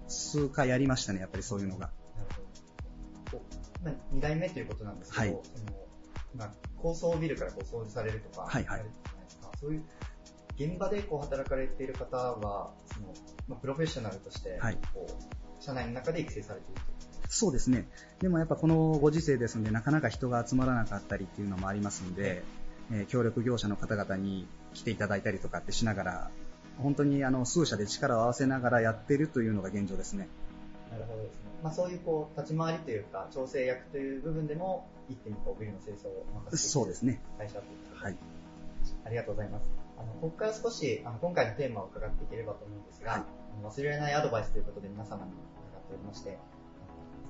[0.06, 1.90] 数回ありましたね、やっぱりそういうのが。
[2.16, 2.28] なる
[3.32, 3.38] ほど。
[3.38, 3.44] こ
[3.82, 5.83] うまあ、2代目ということなんですけど、はいその
[6.36, 8.84] まあ、高層ビルからこう掃除されるとか、はいはい
[9.60, 9.82] そういう
[10.56, 13.14] 現場でこう働かれている方は、その
[13.48, 16.82] まあ、プロフェッショナルとして、はいこう社内の中で育成されている
[17.28, 17.88] そうですね。
[18.20, 22.44] でもやっぱこのご時世ですので、なかなか人が集まらなかったりっていうのもありますんで、
[22.92, 26.30] えー協力業者の方々に来ていただいたりとかってしながら、
[26.78, 30.28] 本当にあの数社で力を合わせながらやってるというのが現状ですね。
[30.90, 31.40] なるほどですね。
[31.62, 37.20] まあ、そういうこう、立ち回りというか、調整役という部分でも、一手にこう、ビルの清掃を任せてそうですね。
[37.38, 38.16] 会社というはい。
[39.04, 39.64] ありがとうございます。
[39.98, 43.22] あの、ここから少し、あの、今回のテーマを伺っていければと思うんですが、はい
[43.62, 46.38] 忘れられないアドバイスということで皆様に伺っておりまして、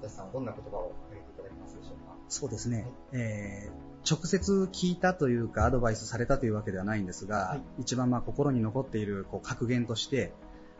[0.00, 2.16] 松田さんはどんな言葉をかけていただけますでしょうか？
[2.30, 2.86] そうですね。
[3.12, 10.32] えー直接聞いたというかアドバイスされたというわけではないんですが、はい一番まあ心に残っているこう格言として、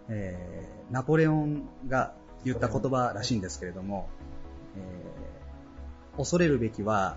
[0.09, 2.15] えーナポレオンが
[2.47, 4.09] 言った言葉らしいんですけれども、
[4.77, 5.34] えー
[6.17, 7.17] 恐れるべきは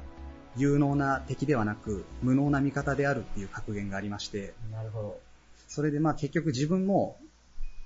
[0.55, 5.19] 有能な敵ではなく無能な味方であるっていう格言がありまして、なるほど。
[5.67, 7.17] それでまあ結局自分も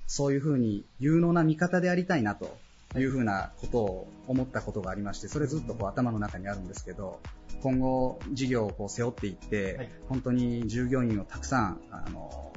[0.08, 2.58] そういうふうに有能な味方でありたいなと
[2.97, 7.19] いうふうなことを思ったことがありまして、それずっとこう頭の中にあるんですけど、
[7.62, 12.52] 今後事業をこう背負っていって、はい本当に従業員をたくさん、あの、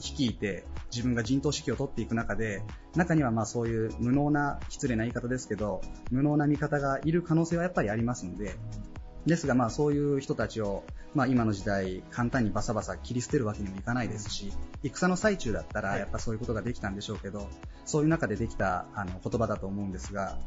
[0.00, 2.62] 率いて自分が陣頭指揮を取っていく中で、
[2.94, 5.80] 中にはまあそういう無能な、失礼な言い方ですけど、
[6.10, 8.56] 無能な味方がいる可能性はやっぱりありますので、
[9.26, 10.84] ですが、まあ、そういう人たちを、
[11.14, 16.00] まあ、今の時代、簡単にバサバサ切り捨てるわけにもいかないですし、戦の最中だったら、はい。
[16.00, 17.48] やっぱそういうことができたんでしょうけど、
[17.84, 20.38] そういう中でできたあの言葉だと思うんですが、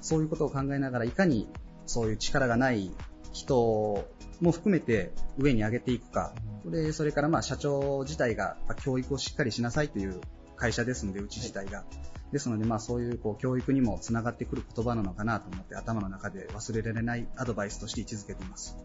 [0.00, 1.48] そういうことを考えながら、いかに
[1.86, 2.92] そういう力がない
[3.32, 4.06] 人
[4.40, 6.32] も含めて上に上げていくか、
[6.64, 10.20] でそれからまあ社長自体がまあ教育をしっかりしなさいという
[10.56, 11.84] 会社ですので、うち自体が。
[12.32, 18.76] ですので、まあそういうこう教育にもつながってくる言葉なのかなと思って頭の中で忘れられないアドバイスとして位置づけています。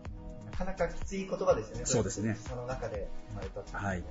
[0.45, 1.85] なかなかきつい言葉ですよね。
[1.85, 4.03] そうですねその中で生まれたっていうのははい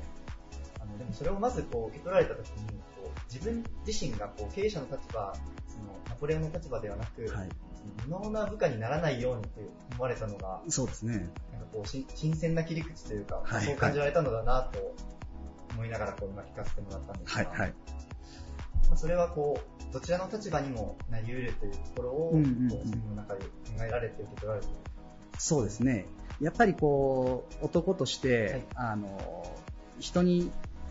[0.80, 5.32] あのでもそれをまずこう受け取られたときにこう自分自身がこう経営者の立場、
[5.68, 7.48] そのナポレオンの立場ではなく、はい。
[8.06, 9.60] 無能な部下にならないようにって
[9.94, 11.30] 思われたのが、そうですね。
[11.52, 14.94] なんかこうし新鮮な切り口というか、はいそう感じられたのだなと
[15.72, 17.74] 思いながらこう今聞かせてもらったんですが、はい、はい。
[18.88, 24.68] まあ、それはこうどちらの立場にもなり得るというところを、うんうんうんこう自分の中で考えられて受け取られて
[25.38, 26.06] そうですね。
[26.40, 29.56] やっぱりこう、男として、はいあの、
[29.98, 30.50] 人に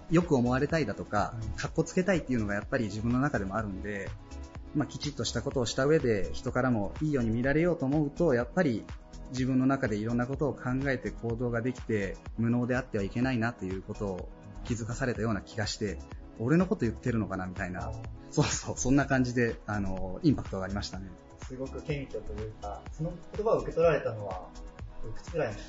[0.09, 4.09] よく思われたいだとかうん、かっこつけたいっていうのがやっぱり自分の中でもあるんで、
[4.75, 8.85] まあ、きちっとしたことをした上で人からもいいように見られようと思うと、やっぱり
[9.31, 14.29] 自分の中でいろんなことを考えて行動ができて、無能であってはいけないなということを
[14.65, 15.99] 気づかされたような気がして、
[16.39, 17.91] 俺のこと言ってるのかなみたいな、
[18.29, 21.07] そうそう、そんな感じで、あの、インパクトがありましたね。
[21.47, 24.47] すごく謙虚というか、その言葉を受け取られたのは、
[25.09, 25.59] いくつぐらいの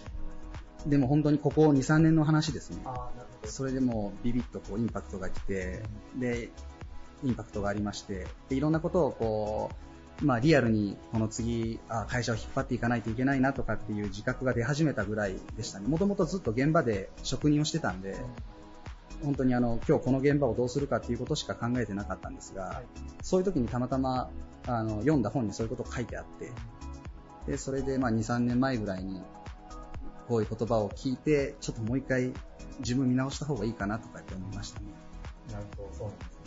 [0.86, 2.82] でも本当にここ2、3年の話ですね。
[2.84, 3.48] ああ、なるほど。
[3.48, 5.82] それでもうビビッとこうインパクトが来て、
[6.16, 6.50] で、
[7.24, 9.70] インパクトがありまして、でいろんなことをこ
[10.20, 15.88] う、まあリアルにこの次、あ会社を引っ張っていかないといけないなとかっていう自覚が出始めたぐらいでしたね。
[15.88, 18.16] もともとずっと現場で職人をしてたんで、
[19.22, 22.82] 本当にあの、今日この現場をどうするかっていうことしか考えてなかったんですが、
[23.22, 24.30] そういう時にたまたま、
[24.66, 26.52] あの、読んだ本にそういうこと書いてあって、
[27.46, 29.22] で、それでまあ2、3年前ぐらいに、
[30.28, 32.32] こういう言葉を聞いて、ちょっともう一回
[32.80, 34.86] 自分見直した方がいいかなとかって思いましたね。
[35.52, 36.41] なるほど、そうなんですね。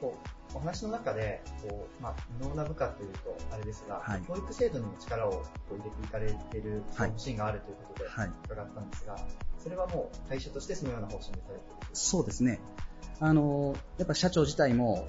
[0.00, 0.16] こ
[0.52, 8.30] う、お話の中で、こう、まあ、無能な部下というと、あれですが、はい教育制度にも力をこう入れていかれているはいシーンがあるということではい。
[8.46, 9.16] 伺ったんですが、
[9.58, 12.60] それはもう会社としてそのような方針でされているそうですね。
[13.20, 15.06] あの、やっぱ社長自体も、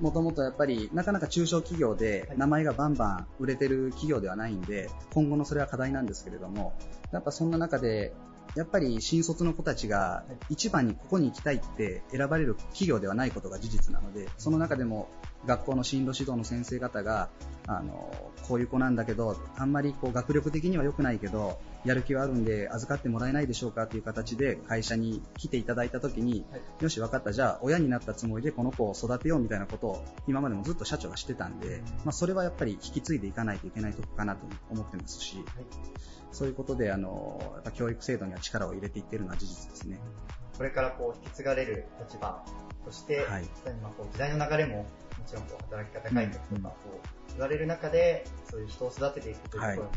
[0.00, 6.74] もともとやっぱりなかなか中小企業ではい名前がバンバン売れてる企業ではないんで、今後のそれは課題なんですけれども、
[7.12, 8.14] やっぱそんな中で、
[8.54, 15.08] やっぱり新卒の子たちが一番にここに行きたいって選ばれる企業ではないことが事実なので、その中でも
[15.46, 17.28] 学校の進路指導の先生方が、
[17.66, 18.12] あの、
[18.46, 26.60] こういう子なんだけど、あんまりこう学力的には良くないけど、やる気はあるんで預かってもらえないでしょうかっていう形で会社に来ていただいたときに、はい。
[26.80, 35.44] よし、分かった、じゃあ親になったつもりでこの子を育てようみたいなことを今までもずっと社長がしてたんで、まあ、それはやっぱり引き継いでいかないといけないとこかなと思ってますし、
[36.32, 40.00] そういうことで、あの、やっぱ教育制度には力を入れていっているのは事実ですね。
[40.56, 42.44] これからこう引き継がれる立場
[42.84, 43.44] として、はい。
[43.44, 44.86] 時代の流れも
[45.18, 49.88] もちろんこう働き方改革とかこう言われる中で、そういう人を育てていくというところに、はい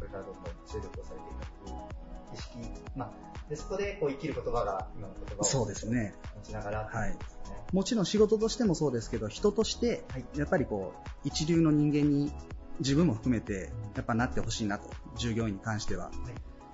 [0.00, 2.00] これからどんどん注力をされていくという
[2.34, 2.58] 意識、
[2.96, 6.14] まあ、でそこでこう生きる言葉が今の言葉をそうですね。
[6.36, 7.74] 持ちながらってい。
[7.74, 12.32] もちろん仕事としてもそうですけど、人としてはい、やっぱりこう、一流の人間に
[12.78, 16.10] 自分も含めて、やっぱなってほしいなと、従業員に関しては。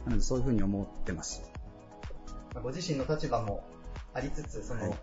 [0.04, 1.42] なのでそういうふうに思ってます。
[2.54, 3.64] まあご自身の立場も
[4.14, 4.98] ありつつ、その、はい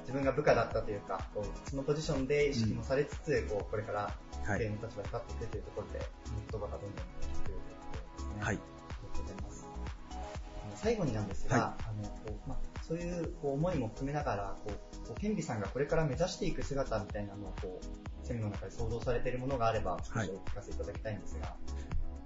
[0.00, 4.12] 自分が部下だったというか、こうそのポジションで意識もされつつ、こうこれから
[4.44, 4.58] はい。
[4.58, 6.06] 経営の立場に立っていくというところで、
[6.50, 7.64] 言葉がどんどん聞くというこ
[8.16, 8.42] とですね。
[8.42, 8.54] はい。
[8.54, 9.66] ありがとうございます。
[10.76, 21.54] 最後になんですが、はいあのこうまあ、そういうこう思いも含めながら、こうこうケンビさんがこれから目指していく姿みたいなのをこうセミの中で想像されているものがあれば、少しお聞かせいただきたいんですが。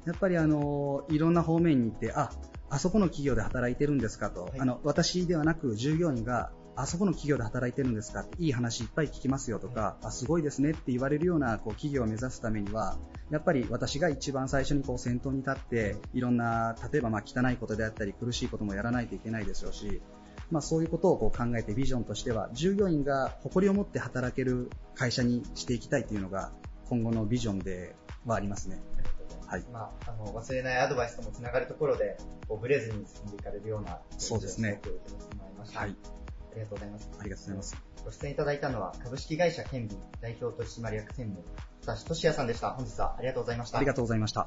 [0.07, 2.31] やっぱりあの、いろんな方面に行って、あ、
[2.69, 8.27] あそこの企業で働いてるんですかと、はいあの、私ではなく従業員が、あそこの企業で働いてるんですか？
[8.39, 12.97] いい話いっぱい聞きますよとか、あ、すごいですねって言われるようなこう企業を目指すためには、
[13.31, 20.03] やっぱり私が一番最初にこう先頭に立って、いろんな、例えばまあ汚いことであったり苦しいこともやらないといけないでしょうし、
[20.51, 26.53] まあそういうことをこう考えてビジョンとしては、従業員が誇りを持って働ける会社にしていきたいというのが、
[26.89, 27.95] 今後のビジョンで
[28.27, 28.83] はありますね。
[29.47, 32.17] はいまあ、あの忘れないアドバイスともつながるところで、
[32.49, 34.81] こうブレずに進んでいかれるような、そうですね
[35.65, 35.81] ました。
[35.81, 35.97] はい。
[36.55, 37.11] ありがとうございます。
[37.19, 37.77] ありがとうございます。
[38.05, 41.45] ご出演いただいたのは、株式会社ケンビ代表取締役専務、
[41.85, 42.71] 田志俊也さんでした。
[42.71, 43.79] 本日はありがとうございました。
[43.79, 44.47] ありがとうございました。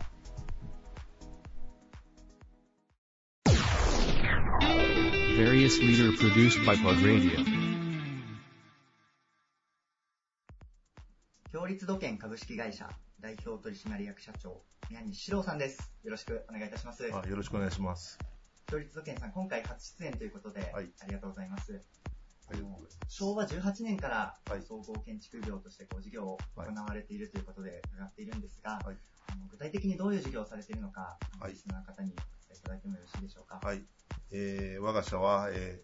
[5.38, 7.46] Various leader produced by Plug Radio.
[11.52, 12.90] 共立土建株式会社
[13.20, 15.92] 代表取締役社長、宮西史郎さんです。
[16.04, 17.04] よろしくお願いいたします。
[17.04, 18.18] あよろしくお願いします。
[18.70, 21.82] 共立土建さん、今回初出演ということで、はいありがとうございます。
[22.50, 22.90] ありがとうござい。
[23.08, 28.98] 昭和18年からはい総合建築業としてこう事業を行われているということで伺っているんですが、はい
[29.30, 33.60] あの具体的にどういう事業をされているのか、はいリスナーの方にお伝えいただいてもよろしいでしょうか？
[33.64, 33.84] はい。
[34.32, 35.82] えー、我が社は、え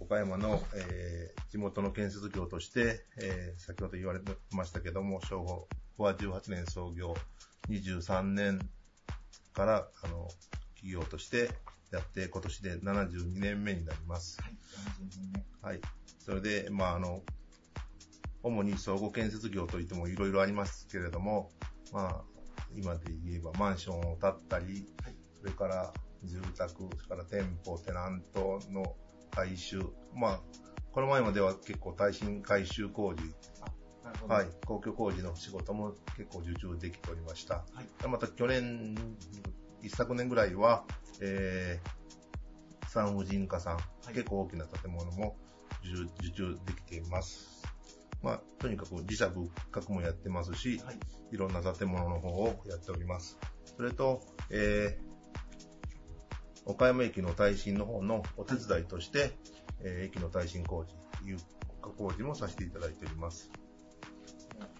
[0.00, 7.14] ー、岡山の、えー、地元の建設業として、えー、先ほど言われてましたけども、昭和18年創業
[7.68, 8.58] 23年
[9.52, 10.28] から、あの、
[10.82, 11.50] 企業として
[11.92, 14.38] やって、今年で72年目になります。
[14.42, 15.80] はい、42年はい。
[16.18, 17.22] それで、まあ、あの、
[18.42, 21.50] 主に総合建設業といってもいろいろありますけれども、
[21.92, 22.24] まあ、
[22.74, 24.84] 今で言えばマンションを建ったり、
[25.40, 25.92] それから
[26.24, 28.96] 住宅、それから店舗、テナントの
[29.30, 29.82] 改修、
[30.14, 30.40] まあ、
[30.92, 33.22] この前までは結構耐震改修工事。
[34.28, 37.54] はい、公共工事の仕事も結構受注できておりました。
[37.54, 37.62] は
[38.04, 38.94] いまた去年、
[39.82, 40.84] 一昨年ぐらいは、
[41.20, 43.80] えー、産婦人科さん、い
[44.14, 45.36] 結構大きな建物も
[45.82, 47.62] 受受注できています。
[48.22, 50.98] まあ、とにかく自社仏閣もやってますし、はい。
[51.32, 53.38] いろんな建物の方をやっております。
[53.76, 59.32] それと、えー、岡山駅の耐震の方のお手伝いとして、
[59.82, 60.94] えー駅の耐震工事、
[61.28, 61.38] いう
[61.96, 63.50] 工事もさせていただいております。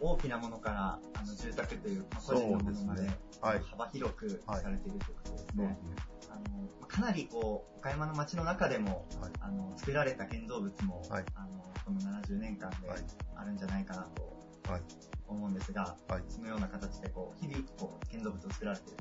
[0.02, 5.46] 大きなものからあの住宅という、まあ、個人のものまでねはい幅広くされているということですね。
[5.56, 5.96] そうですね。
[6.30, 6.42] あの
[6.80, 12.98] まあかなりこう岡山の街の中でも、はいあの作られた建造物も、はいあのこの70年間ではい
[13.36, 14.32] あるんじゃないかなと
[14.70, 14.82] はい。
[15.26, 16.22] 思うんですが、はい。
[16.28, 18.98] そのような形でこう日々こう建造物を作られている。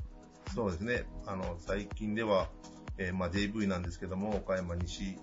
[0.54, 1.04] そうですね。
[1.26, 2.48] あの、最近では、
[2.98, 5.18] えーまあ JV なんですけども、岡山西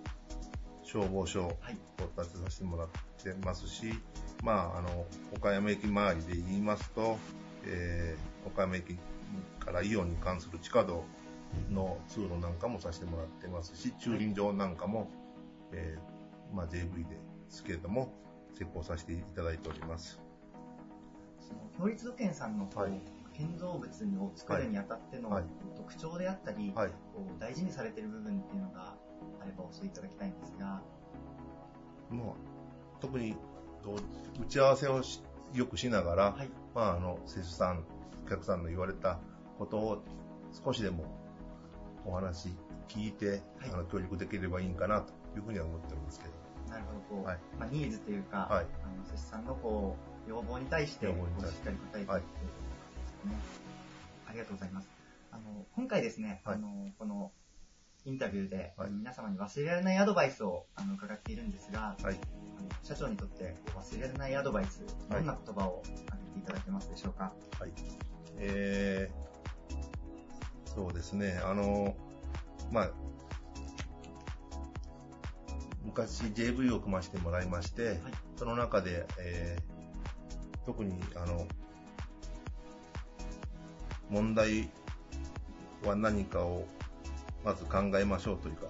[0.92, 1.78] 消防署をはい。
[2.18, 2.88] 立てさせてもらっ
[3.24, 3.94] てますし、
[4.44, 7.18] まあ、あの、岡山駅周りで言いますと、
[7.66, 8.98] えー岡山駅
[9.60, 11.04] からイオンに関する地下道
[11.70, 15.10] の通路なんかもさせてもらってますし、駐輪場なんかも、
[15.74, 17.18] えーまあ JV で
[17.50, 18.14] すけれども、
[18.58, 20.20] 施工させていただいております。
[21.40, 22.92] その共立土建さんのはい
[23.34, 25.44] 建造物を作るにあたってのはい
[25.76, 26.90] 特徴であったり、はい。
[27.14, 28.96] こう大事にされている部分っていうのが
[29.41, 30.82] あれば教えていただきたいんですが、
[32.09, 32.36] も
[32.97, 33.36] う、特に、
[34.41, 35.22] 打ち合わせをし
[35.53, 36.49] よくしながら、はい。
[36.76, 37.84] まあ、あの、施主さん、
[38.26, 39.20] お客さんの言われた
[39.57, 40.03] ことを
[40.63, 41.05] 少しでも
[42.05, 42.49] お話
[42.88, 43.41] 聞いて、はい
[43.74, 46.34] あの協力できればいいんかなというふうには思っておりますけど。
[46.70, 49.95] なるほど、こう、はいまあ、ニーズというか、はいあの、施主さんのこ
[50.28, 51.32] う、要望に対して、しっかり答
[51.65, 52.15] えていくということで
[53.07, 53.36] すね。
[54.28, 54.89] ありがとうございます。
[55.32, 57.32] あの、今回ですね、はいあの、この、
[58.06, 62.20] インタビューで、はい皆様に忘れられないアドバイスをあの伺っているんですが、はい。
[62.84, 67.34] 社長にとって忘れられないアドバイス、どんな言葉を挙げていただけますでしょうか？
[67.60, 67.72] はい。
[68.38, 71.95] えー、そうですね、あの、
[72.72, 72.91] まあ、
[75.84, 78.00] 昔 JV を組ませてもらいまして、はい
[78.38, 79.80] その中で、えー
[80.66, 81.47] 特に、あの、
[84.10, 84.70] 問題
[85.84, 86.68] は何かを
[87.44, 88.68] まず考えましょうというか、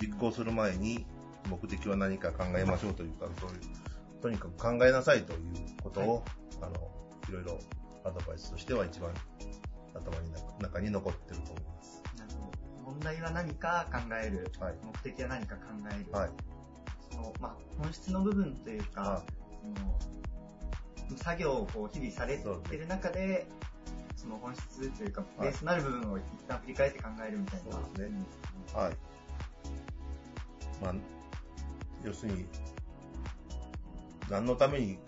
[0.00, 1.06] 実行する前に
[1.48, 5.40] 目的は何か考えましょうというか、そういう、とにかく考えなさいという
[5.82, 6.24] ことを、
[6.60, 6.72] あの、
[7.28, 7.58] いろいろ
[8.04, 9.12] アドバイスとしては一番
[9.94, 12.02] 頭にな中に残ってると思います。
[12.16, 12.50] なるほ
[12.86, 14.74] ど問題は何か考える、はい。
[14.84, 15.62] 目的は何か考
[15.92, 16.30] える、はい。
[17.10, 19.22] そのまあ、本質の部分というか、は
[21.08, 23.46] その作業をこう日々されてる中で、
[24.18, 27.72] その本質というか、ベースになる部分を一旦振り返って考えるみたいな。
[27.72, 28.18] そうですね。
[28.74, 28.96] はい。
[30.82, 30.94] まあ、
[32.04, 32.46] 要するに、
[34.28, 34.98] 何のために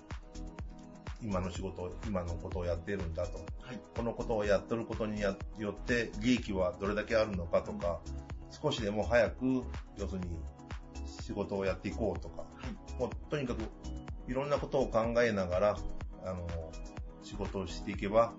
[1.21, 3.39] 今の仕事、今のことをやっているんだと。
[3.63, 3.81] はい。
[3.97, 7.99] このことをやってることによって利益はどれだけあるのかとか、
[8.63, 9.65] 少しでも早く、
[9.99, 10.39] 要するに
[11.21, 12.45] 仕事をやっていこうとか、
[12.97, 13.63] もうとにかく
[14.29, 15.77] いろんなことを考えながら、
[16.25, 16.47] あの、
[17.25, 18.33] 仕事をしていけば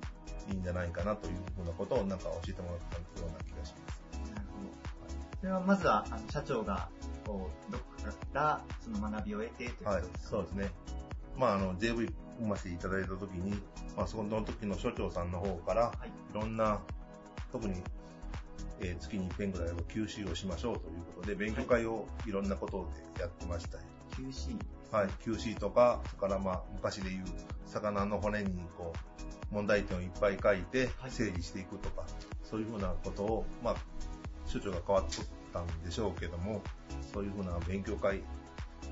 [0.49, 4.31] いいんじゃないかなというふうなことをなんか教えてもらったような気がします。
[4.33, 5.37] なるほど。
[5.39, 6.89] それはまずは、あの社長が、
[7.25, 10.71] こう、どこかからその学びを得てというはいそうですね。
[11.37, 13.61] まあ、あの、JV 組ませていただいたときに、
[13.95, 16.09] まあ、その時の所長さんの方から、はい。
[16.09, 16.81] いろんな、
[17.51, 17.81] 特に、
[18.79, 23.77] えー月に一遍ぐらいは QC をしましょうということで、勉強会をいろんなことでやってました。
[24.17, 24.57] QC。
[24.91, 27.25] はい、QC とか、それからまあ、昔で言う、
[27.65, 28.93] 魚の骨にこ
[29.51, 31.11] う、問題点をいっぱい書いてはい。
[31.11, 32.05] 整理していくとか、
[32.43, 33.75] そういうふうなことを、まあ、
[34.45, 36.61] 所長が変わっとったんでしょうけども、
[37.13, 38.21] そういうふうな勉強会、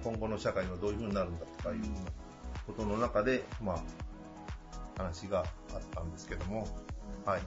[0.04, 1.82] 今後の社会はどういうふうになるんだとかいう
[2.68, 3.84] ことの中で、まあ、
[4.97, 5.39] 話が
[5.74, 6.68] あったんですけども、
[7.26, 7.41] はい、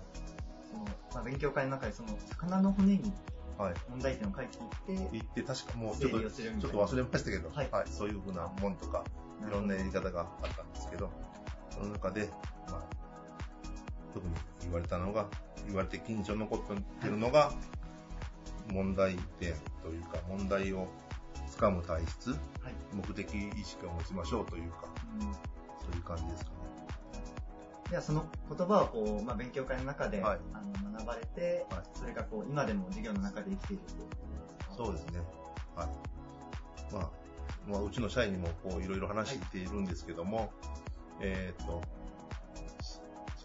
[0.71, 0.85] その、
[1.15, 3.13] まあ、勉強会の中でその、魚の骨に
[3.59, 3.75] はい。
[3.91, 4.59] 問題点を書いて
[4.93, 7.71] いって、行って、確かもうちょっと、ちょっと忘れましたけど、はい。
[7.71, 9.05] はい、そういうふうなもんとか、
[9.47, 11.11] いろんなやり方があったんですけど、
[11.71, 12.29] その中で、
[12.69, 12.83] まあ、
[14.15, 15.27] 特に言われたのが、
[15.67, 16.61] 言われて緊張残っ
[17.01, 17.53] てるのが、
[18.73, 20.89] 問題点というか、問題を
[21.49, 22.39] つかむ体質、はい。
[22.95, 24.89] 目的意識を持ちましょうというか、
[25.21, 25.33] うん。
[25.33, 25.39] そ
[25.93, 26.52] ういう感じですか
[27.93, 27.97] ね。
[27.97, 35.21] ではその言葉をこう、まあ、勉強会の中で、はいあの学ばれて、はいそれがこう今でも授業の中で生きているというそうですね。
[35.77, 35.89] はい。
[36.93, 37.11] まあ、
[37.69, 40.53] まあ、うちの社員にもこういろいろ話しているんですけども、
[41.21, 41.83] えーっと、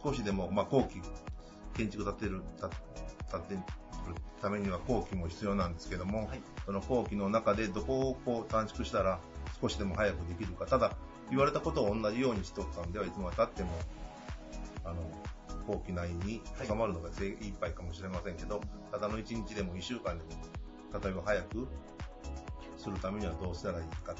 [0.04, 1.02] 少しでも、まあ、後期、
[1.76, 2.70] 建築建てる、建
[3.32, 3.62] 建てる
[4.42, 9.20] ためには後期も必要なんですけども、はいその後期の中でどこをこう短縮したら
[9.62, 10.98] 少しでも早くできるか、ただ
[11.30, 13.70] 言われたことを同じようにしとったんではいつまで経っても、
[14.88, 15.02] あの、
[15.68, 18.62] 後期内に収まるのが精一杯かもしれませんけど、
[18.92, 20.32] ただの1日でも1週間でも、
[21.04, 21.68] 例えば早く
[22.78, 24.20] するためにはどうしたらいいかと。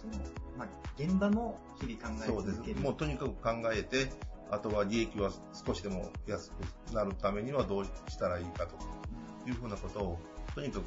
[0.00, 0.12] その、
[0.58, 0.68] まあ、
[0.98, 2.80] 現場も日々考えそうです。
[2.80, 4.10] もうとにかく考えて、
[4.50, 5.30] あとは利益は
[5.64, 8.76] 少しでも安くなるためにはどうしたらいいかと
[9.48, 10.18] いうふうなことを、
[10.54, 10.84] とにかく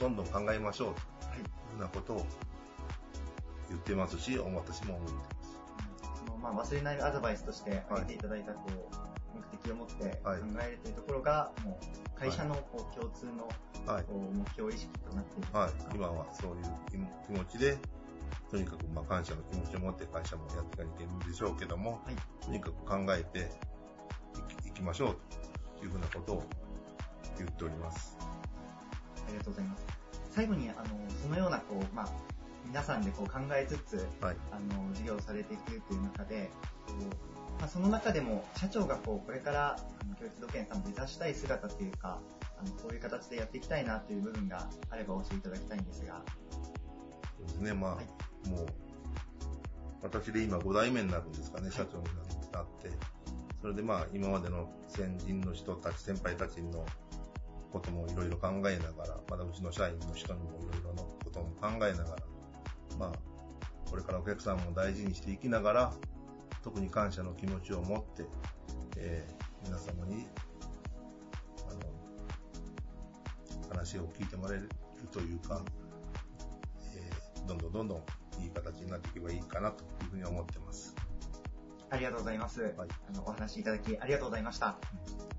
[0.00, 0.94] どんどん考えましょう。
[0.94, 1.00] と
[1.38, 1.42] い。
[1.42, 1.44] う
[1.76, 2.26] ふうなことを
[3.68, 5.35] 言ってますし、私も思って
[6.52, 13.48] まあ、忘れないアドバイスとして挙げていただいたこう、目的を持って考はいえるというところが、もう会社のこう共通の
[13.86, 14.04] はい。
[14.04, 15.70] こう目標意識となっているはい。
[15.94, 17.78] 今はそういう気持ちで、
[18.50, 25.16] とにかくまあ感謝の気持ちを持って会社もやっていかなきゃいけなでしょうけども、はいとにかく考えていきいきましょう
[25.78, 26.42] というふうなことを
[27.38, 28.16] 言っております。
[28.20, 29.86] ありがとうございます。
[30.30, 30.84] 最後に、あの、
[31.22, 32.08] そのような、こう、まあ、
[32.66, 34.36] 皆さんでこう考えつつ、はい。
[34.50, 36.50] あの、授業をされていくという中で、
[36.86, 42.20] こうまあ、その中でも、社長がこう、これから、あの教育土建さんを目指したい姿というか、
[42.58, 46.22] あの、こういう形でやっていきたいなという部分があれば教えていただきたいんですが、
[47.38, 48.66] そうですね、まあ、はいもう、
[50.02, 52.04] 私で今5代目になるんですかね、社長に
[52.52, 52.90] なって。
[53.60, 56.84] それでまあ、今までの先人の人たち、先輩たちの
[57.72, 62.25] こともいろいろ考えながら、まだうちの社員の人にもいろいろなことも考えながら、
[62.98, 63.12] まあ、
[63.90, 65.92] これからお客さんも大事にしていきながら、
[66.62, 68.24] 特に感謝の気持ちを持って、
[68.96, 70.28] えー皆様に、
[71.68, 71.80] あの、
[73.68, 74.68] 話を聞いてもらえる
[75.10, 75.62] というか、
[76.94, 80.94] えーどんどんどんどんいい形になっていけばいいかなというふうに思ってます。
[81.90, 82.62] ありがとうございます。
[82.62, 82.74] はい
[83.08, 84.76] あの、お話いただきありがとうございました。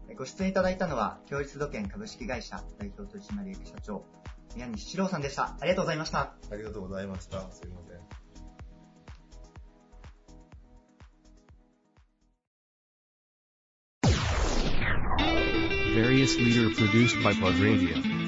[0.10, 4.05] えご出演いただいたのは、教育土建株式会社代表取締役社長、
[4.58, 5.55] 宮西史郎さんでした。
[5.62, 6.34] ありがとうございました。
[6.51, 7.51] ありがとうございました。
[7.51, 7.97] すいません。
[15.95, 18.28] Various leader produced by Plug Radio.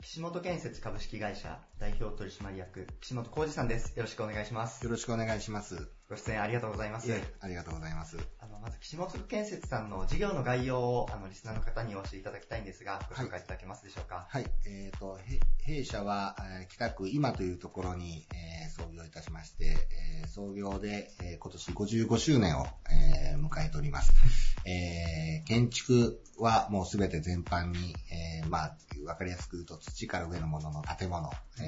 [0.00, 3.94] 岸本建設株式会社代表取締役、岸本浩二さんです。
[3.96, 4.82] よろしくお願いします。
[4.84, 5.90] よろしくお願いします。
[6.12, 7.10] ご出演ありがとうございます。
[7.40, 8.18] ありがとうございます。
[8.38, 14.26] あの、まず岸本建設さんの事業の概要をあのリスナーの方にお教えいただきたいんですが、ご紹介いただけますでしょうか？
[14.28, 14.44] はい。
[14.66, 19.74] えっ、と、へ弊社は、えー北区今というところに、えー創業いたしまして、
[20.22, 24.12] えー創業で、えー今年55周年を、えー迎えております。
[24.68, 27.96] えー建築はもうすべて全般に、
[28.42, 31.62] えーまあ、わかりやすく言うと土から上のものの建物、え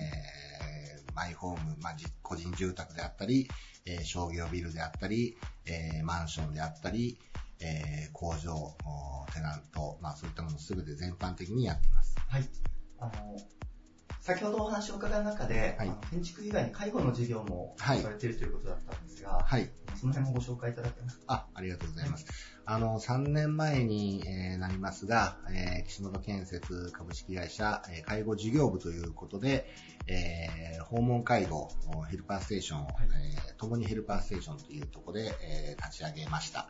[1.01, 3.49] ーマイホーム、まあ、じ個人住宅であったり、
[3.87, 7.19] えー商業ビルであったり、えーマンションであったり、
[7.61, 8.77] えー工場、お
[9.33, 12.15] テナント、まあそういったものすべて全般的にやっています。
[12.29, 12.49] はい。
[12.99, 13.37] あの、
[14.21, 19.71] 先ほどお話を伺う中で、はい建築以外に介護の事業もはいされているということだったんですが、はい。
[20.01, 21.25] その辺もご紹介いただけますか？
[21.29, 22.27] あ、ありがとうございます。
[22.67, 29.67] あの、3年前に、えーなりますが、えー岸本建設株式会社、えー介護事業部ということで、
[30.07, 31.69] えー訪問介護、
[32.11, 36.69] ヘルパーステーションを、えー共にヘルパーステーションというところで、えー立ち上げました。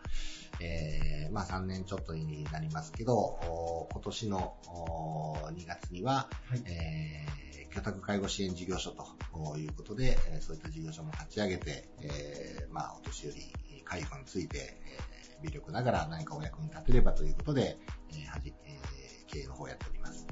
[0.60, 6.28] えーまあ3年ちょっとになりますけど、お今年のお2月には、
[6.66, 7.44] えー
[7.76, 17.78] 居宅介護支援事業所ということで、えーそういった事業所も立ち上げて、えーまあお年寄り介護について、えー微力ながら何かお役に立てればということで、
[18.12, 18.84] えーはじえー
[19.26, 20.26] 経営の方をやっております。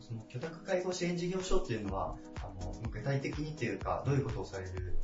[0.00, 4.98] その居宅介護支援事業所っていうのは、あの具体的にというか、どういうことをされる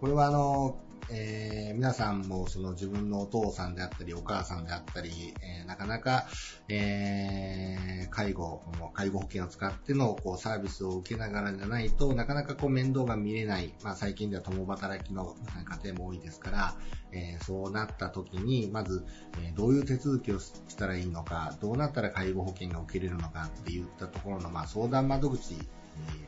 [0.00, 0.78] これはあの、
[1.10, 5.10] えー皆さんもその自分のお父さんであったりお母さんであったり、
[5.42, 6.26] えーなかなか、
[6.68, 8.62] えー介護、
[8.94, 15.36] 介護保険を使ってのこうサービスを受けながらじゃないとなかなかこう面倒が見れない、まあ最近では共働きの
[15.82, 16.76] 家庭も多いですから、
[17.12, 19.04] えーそうなった時に、まず、
[19.42, 25.54] えどういう手続きをしたらいいのか、どうなったら介護保険が受けれるのかっていったところの、まあ、相談窓口、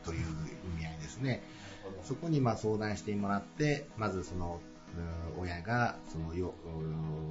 [0.03, 0.19] という
[0.77, 1.41] 意味合いですね。
[2.03, 4.59] そこにまあ相談してもらって、まずその、
[4.95, 6.69] うん親がそのよう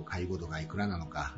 [0.00, 1.34] ん介護度がいくらなのか、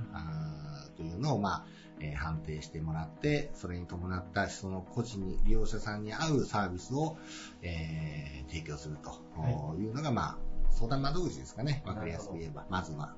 [0.96, 1.64] というのをまあ、
[2.00, 7.16] えー判定してもらって、それに伴ったその個人に、利用者さんに合うサービスを、
[7.62, 9.10] えー提供すると
[9.78, 9.86] い。
[9.88, 10.38] うのが、まあ、
[10.70, 11.82] 相談窓口ですかね。
[11.86, 13.14] わかりやすく言えば、まずは。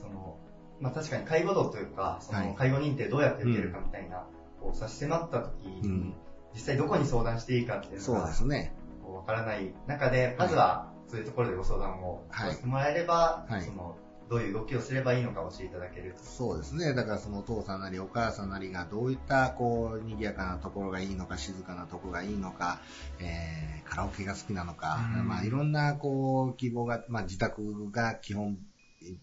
[0.00, 0.38] その、
[0.80, 2.48] まあ確かに介護度というか、そはい。
[2.48, 4.26] の介護認定どうやって受けるかみたいな、
[4.60, 6.14] こう差し迫った時に、うん。
[6.54, 8.72] 実際どこに相談していいかっていうのそうが、ですね。
[9.16, 13.96] わからない中で、まずはそういうところでご相談をさせてもらえれば、はいその、
[14.28, 16.18] どういう動きをすればいいのか教えていただけると。
[16.24, 16.94] そうですね。
[16.94, 22.80] だからそのお父さんなりお母さんなりがどういったこう賑やかなところがいいのか静かなところがいいのか、
[23.20, 28.58] えーカラオケが好きなのか、うんまあいろんなこう希望が、まあ自宅が基本、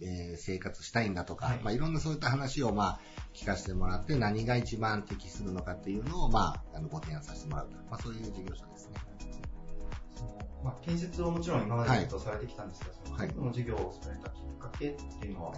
[0.02, 3.00] えー生活したいんだとか、はいまあいろんなそういった話をまあ
[3.34, 7.76] 聞かせてもらって何が一番適するのかっていうのをまああのご提案させてもらうと。
[7.92, 9.13] まあそういう事業所ですね。
[10.64, 13.28] まあ、建設をもちろん今までずっとされてきたんですが、そのはい。
[13.28, 15.54] 介護の事業をされたきっかけっていうのは、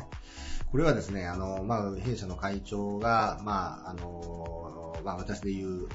[0.72, 5.88] これはですね、あの、まあ、弊社の会長が、まあ、あの、まあ、私で言う、うん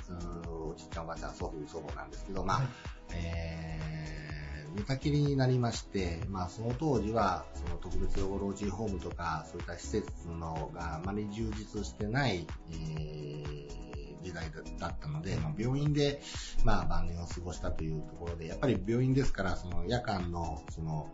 [0.70, 2.66] おじいちゃんおばあちゃん、祖父、祖母なんですけど、まあ、はい。
[3.14, 16.20] えー、寝たきりになりまして、まあ、その当時は、その特別養護老人ホームとか、そういった施設のがあまり充実してない、えー時代だったので、まあ、病院で、
[16.64, 21.10] まあ、晩年を過ごしたというところで、やっぱり病院ですから、その夜間の、その、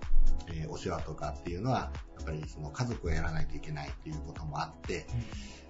[0.49, 5.07] えーお世話とかっていうのは、やっぱりその家族をやらないといけないということもあって、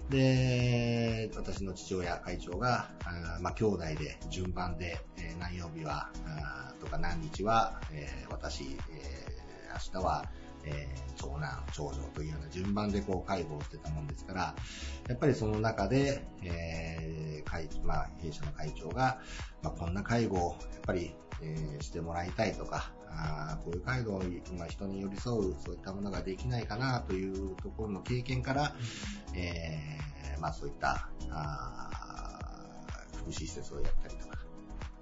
[0.09, 6.11] で、私の父親、会長が、あーまあ、兄弟で順番で、えー何曜日は、
[6.79, 9.37] とか何日は、えー私、えー
[9.93, 10.25] 明日は、
[10.67, 14.55] えー長男、長女というような順番でこう介護をしてたもんですから、
[15.09, 19.19] やっぱりその中で、えー会まあ、弊社の会長が、
[19.63, 24.23] まあ、こんな介護をやっぱり、えーしてもらいたいとか、あーこういう介護を、
[24.57, 28.75] まあ、人に寄り添う、そういったものができないかなというところの経験から、
[29.35, 34.36] えーまあそういった、あー福祉施設をやったりとか、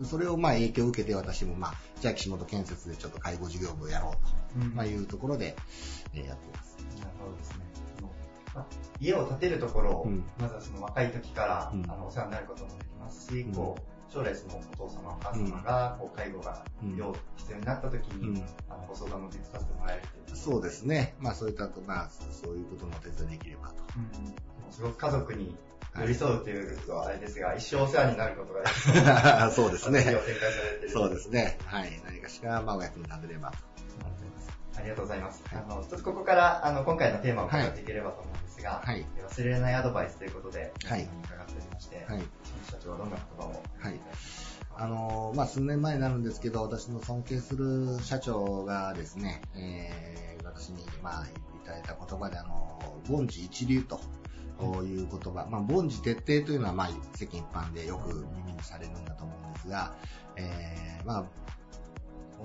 [0.04, 4.20] それをまあ影響を受けて私もまあ、じゃあ岸本建設でちょっと介護事業部をやろうと、
[4.62, 5.56] うんまあいうところで、
[6.14, 6.78] えーやっています。
[7.00, 7.76] なるほどですね。
[9.00, 20.38] 家を建てるところを、うんまずはその若い時から、うんあのお世話になることもできますし、うんこう将来そのお父様、お母様が、こう介護がうん要必要になった時に、うんあのご相談もできさせてもらえるという。
[20.38, 21.16] そうですね。
[21.20, 23.76] まあそういったと、まあそういうこともお手伝いできればと。
[23.98, 24.36] うん
[24.72, 25.56] すごく家族に
[26.00, 30.02] 寄り添うというあれですが、一生お世話になることが そうですね
[30.92, 31.58] そうですね。
[31.66, 32.02] はい。
[32.06, 33.58] 何かしら、まあお役に立てればと。
[34.78, 35.42] ありがとうございます。
[35.48, 42.20] はいあの、ちょっとここから、あの、今回のテーマを伺っていければと思うんですが、はい忘れられないアドバイスということで、はい伺っておりまして、はい。
[42.70, 44.00] 社長はどんな言葉をはい
[44.78, 51.30] あのーまあ、数年前になるんですけど、私の尊敬する社長がですね、えー私に、まあ、い
[51.66, 52.80] ただいた言葉で、あの、
[53.10, 54.00] 凡事一流と。
[54.58, 59.94] こういう言葉、まあ、凡事徹底というのは、まあ、世間一般でよく耳にされるんだと思うんですが、
[60.38, 61.26] えー、まあ、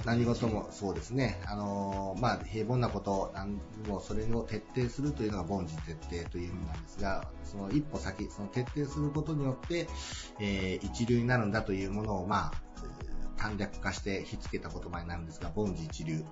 [0.05, 9.89] 何事もそうですね、あのまあ、平凡なこと、何もそれを徹底するというのが凡事徹底という意味なんですが、その一歩先、その徹底することによって、
[10.39, 12.53] えー、一流になるんだというものを、まあ、
[13.37, 16.25] 短略化してひっつけた言葉になるんですが、凡事一流。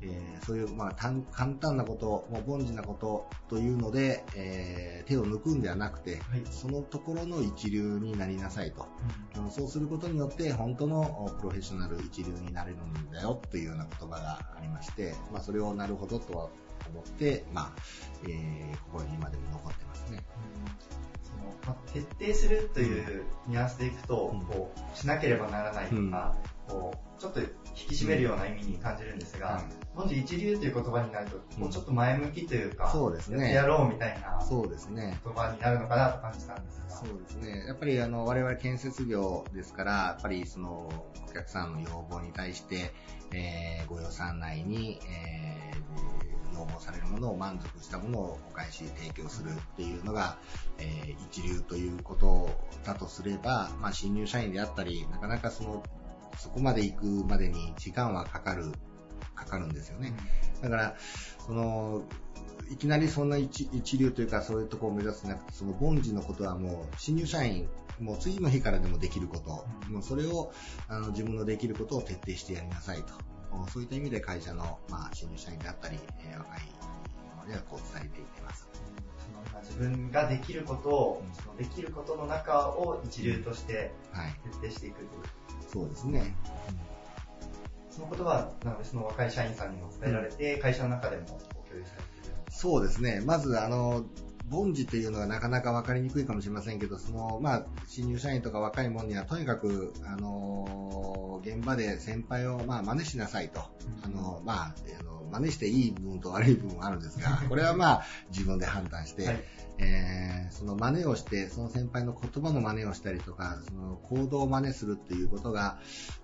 [0.00, 1.22] えー、そういう、まあ、簡
[1.54, 8.86] 単なこと、もう凡事なことというので、えー、手を抜くんではなくて、はい、そのところの一流になりなさいと、
[9.36, 16.48] うん、そうすることによって本当のプロフェッショナル一流になれるんだよというような言葉がありまして、まあ、それをなるほどとは
[16.90, 17.80] 思って、まあ
[18.26, 20.24] えー、心に今でも残ってますね。
[21.62, 26.36] うん、まあ、徹底するというニュアンスでいくと、うん、こうしなければならないとか、
[26.68, 29.62] こうちょっと引き締めるような意味に感じるんですが、
[29.98, 33.52] 文字一流という言葉になると、もうちょっと前向きというか、そうですね。
[33.52, 35.18] やろうみたいな、そうですね。
[35.24, 36.90] 言葉になるのかなと感じたんですが。
[36.90, 37.64] そうですね。
[37.66, 40.88] やっぱりあの、我々建設業ですから、やっぱりその、
[41.28, 42.92] お客さんの要望に対して、
[43.32, 50.38] えー、ご予算内に、えー、要望されるものを満足したものをお返し提供するっていうのが、
[50.78, 52.50] えー、一流ということ
[52.84, 55.82] だとすれば、まあ、新入社員であったり、なかなかその、
[56.36, 58.72] そこまで行くまでに時間はかかる
[59.38, 60.14] かかるんですよね。
[60.62, 60.96] だから、
[61.46, 62.02] その、
[62.70, 67.68] いきなりそんな一一流というかそういうところを目指すなくて、その凡事のことはもう新入社員、
[67.98, 70.52] もう次の日からでもできること、もうそれを
[70.88, 73.14] あの自分のできることを徹底してやりなさいと。
[73.72, 76.60] そういった意味で会社の、まあ、新入社員であったり、えー、若い
[77.38, 78.68] 者にはこう伝えていってます。
[79.62, 83.92] 自分ができることを、そのできることの中を一流として
[84.44, 85.28] 徹底していくという、はい、
[85.72, 86.36] そうですね。
[86.70, 86.97] うん
[87.98, 91.36] そのことは、なのでその若い社員さんにも伝えられて、会社の中でも共
[91.76, 93.20] 有されているそうですね。
[93.26, 94.04] まず、あの、
[94.50, 103.62] 凡事というのがなかなか分かりにくいかもしれませんけど、その、まあ、新入社員とか若い者には、とにかく、あの、現場で先輩を、まあ、真似しなさいと。
[104.04, 109.44] あの、まあ、あの、真似していい部分と悪い部分あるんですが、 これはまあ、自分で判断して、はい
[109.78, 115.78] えー、その真似をして、その先輩の言葉の真似をしたりとか、その行動を真似するっていうことが、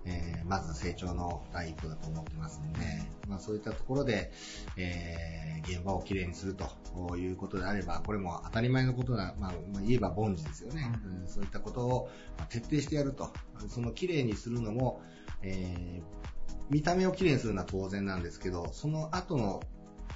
[0.05, 2.79] えー、まず成長の第一歩だと思ってますので、
[3.27, 4.31] まあそういったところで、
[4.77, 10.91] えー、現場をきれいにするということであれば、これも当たり前のことだ、まあ、まあ、言えば凡事ですよね、
[11.21, 12.09] うん、そういったことを
[12.49, 13.31] 徹底してやると。
[13.69, 15.01] そのきれいにするのも、
[15.41, 16.25] えー
[16.69, 19.61] 見た目をきれいにするのは当然なんですけど、その後の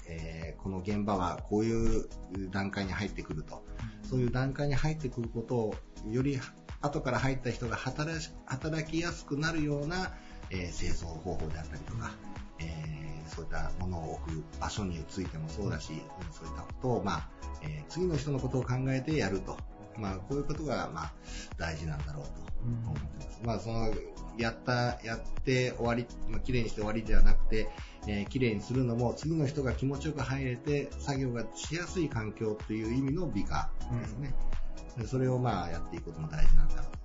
[0.10, 2.10] えー、この現場はこういう
[2.52, 3.64] 段階に入ってくると。
[4.04, 5.76] そういう段階に入ってくることを、
[6.10, 6.40] より
[6.82, 10.14] 後から入った人が働きやすくなるような、
[10.50, 12.12] えー、清掃方法であったりとか、
[12.60, 15.98] えー、そういったものを置く場所についてもそうだし、うん
[16.34, 17.30] そういったことを、まあ、
[17.62, 19.58] えー、次の人のことを考えてやると。
[19.98, 21.14] まあ、こういうことが、まあ、
[21.58, 22.32] 大事なんだろうと
[22.64, 23.42] 思ってます。
[23.44, 23.94] まあ、その、
[24.42, 27.70] やった、やって終わり、まあ、綺麗にして終わりではなくて、
[28.08, 33.70] えー、綺麗にするのも次の人が気持ちよく入れて作業がしやすい環境という意味の美化
[34.02, 34.34] ですね。
[34.98, 36.99] うん、それをまあやっていくことも大事なんだろう。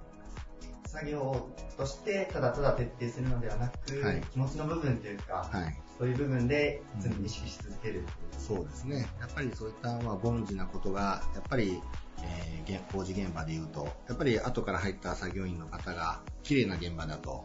[0.95, 9.09] 作業としてただただ徹底するのではなく、はい、気持ちの部分というか、はい、そういう部分で常に意識し続ける、うん、そうですね。
[9.21, 11.83] やっぱりそういったまあ凡事なことが、やっぱり
[12.23, 17.45] えー、工事現場でいうと、やっぱり後から入った作業員の方が綺麗な現場だと、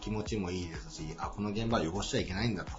[0.00, 2.70] 気持ちもいいですし、あ、この現場は汚しちゃいけないんだと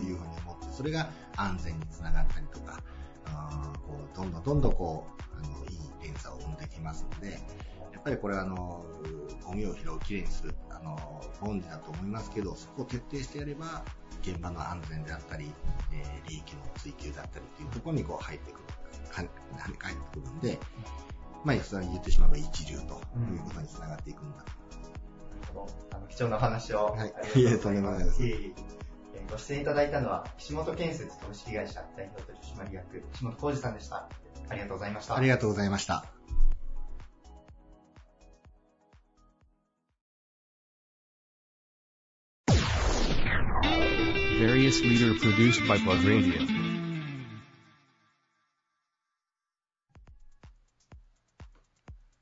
[0.00, 2.80] いうふうに思って、それが安全につながったりとか、
[3.26, 7.32] あこうどんどんどんどんこう、あの、いい連鎖を生んできますので、
[7.92, 8.84] やっぱりこれはあの、
[9.44, 10.96] ゴミを拾う、きれいにする、あの、
[11.40, 13.84] 本事だと思いますけど、そこを徹底してやれば、
[14.22, 15.52] 現場の安全であったり、
[15.92, 18.64] えー、利益の追求だったりというところにこう入ってくる。
[19.14, 19.28] 跳ね
[19.78, 20.58] 返ってくるんで、
[21.44, 22.86] まあ、それに言ってしまえば一流という
[23.44, 24.38] ことにつながっていくんだ。
[24.38, 24.48] なる
[25.52, 25.68] ほど。
[25.92, 26.86] あの、貴重な話を。
[26.86, 27.40] はい。
[27.40, 28.22] いえ、とんでもないです。
[29.34, 34.08] ご出演いただいたのは、岸本建設株式会社代表取締役、岸本浩二さんでした。
[34.48, 35.16] ありがとうございました。
[35.16, 36.04] ありがとうございました。
[44.38, 46.46] various leader produced by Plug Radio.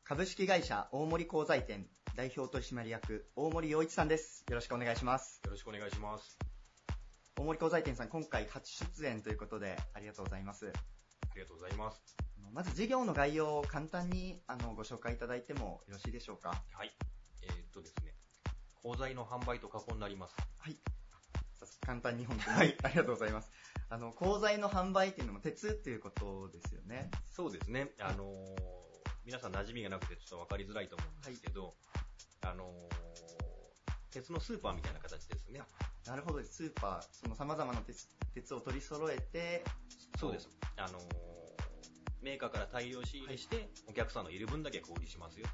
[0.05, 1.87] 株式会社大森鋼材店
[2.17, 4.47] 代表取締役大森洋一さんです。
[4.49, 5.43] よろしくお願いします。
[5.45, 6.52] よろしくお願いします。
[7.39, 10.67] 大森鋼材店さん、今回初出演ということでありがとうございます。
[10.67, 12.01] ありがとうございます。
[12.53, 16.63] まず事業の概要を簡単にあのご紹介いただいてもよろしいでしょうか？
[16.73, 16.91] はい。
[17.43, 18.15] えー、っとですね、
[18.83, 20.37] 鋼材の販売と加工になります。
[20.59, 20.77] はい。
[21.87, 23.51] 簡単に本当に、はい、ありがとうございます。
[23.89, 27.11] あの、鋼材の販売っていうのも鉄っていうことですよね。
[27.33, 27.91] そうですね。
[28.01, 28.33] あのー
[29.25, 31.75] 皆さん馴染みがなくてちょっと分かりづらいと思うんですけど、
[32.43, 32.73] あのー
[34.11, 35.61] 鉄のスーパーみたいな形ですね。
[36.07, 39.65] なるほど、スーパー、その様々な鉄鉄を取り揃えて、
[40.19, 40.49] そうです。
[40.77, 41.03] あのー
[42.23, 45.47] メーカーから大量仕入れして、お客さんのいる分だけ小売りしますよ。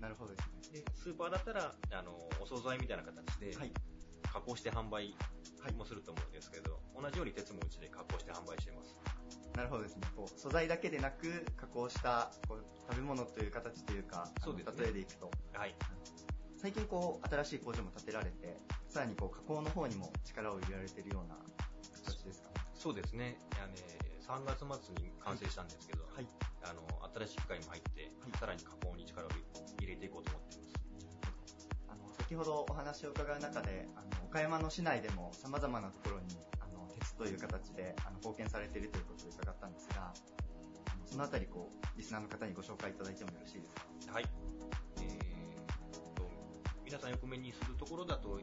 [0.00, 0.80] なるほどですね。
[0.80, 3.52] で、スーパーだったら、あのーお惣菜みたいな形で、
[4.30, 5.14] 加工して販売
[5.76, 8.94] もすると思うんですけど、同じように鉄もうちで加工して販売してます。
[9.56, 10.02] なるほどですね。
[10.14, 15.30] こう素材だけでなく、加工したこう食べ物という形というか、そうですね例えでいくと。
[15.54, 15.74] はい。
[16.58, 18.56] 最近こう、新しい工場も建てられて、
[18.90, 21.36] さらにこう、加工の方にも力を入れられているような
[22.04, 22.48] 形ですか？
[22.50, 22.54] ね。
[22.74, 23.38] そうですね。
[23.56, 23.72] あの
[24.42, 26.04] 3月末に完成したんですけど、
[26.62, 26.82] あの
[27.14, 29.30] 新しい機械も入って、さらに加工に力を
[29.80, 30.74] 入れていこうと思っています。
[31.88, 40.12] あの、先ほどお話を伺う中で、あの、岡山の市内でも様々なところに、あの、鉄という形で、あの、貢献されているということで伺ったんですが、
[41.06, 43.74] そのあたり、こう、リスナーの方にご紹介いただいてもよろしいです
[44.06, 44.12] か？
[44.14, 44.24] はい。
[45.02, 46.30] えーと、
[46.84, 48.38] 皆さんよく目にするところだと、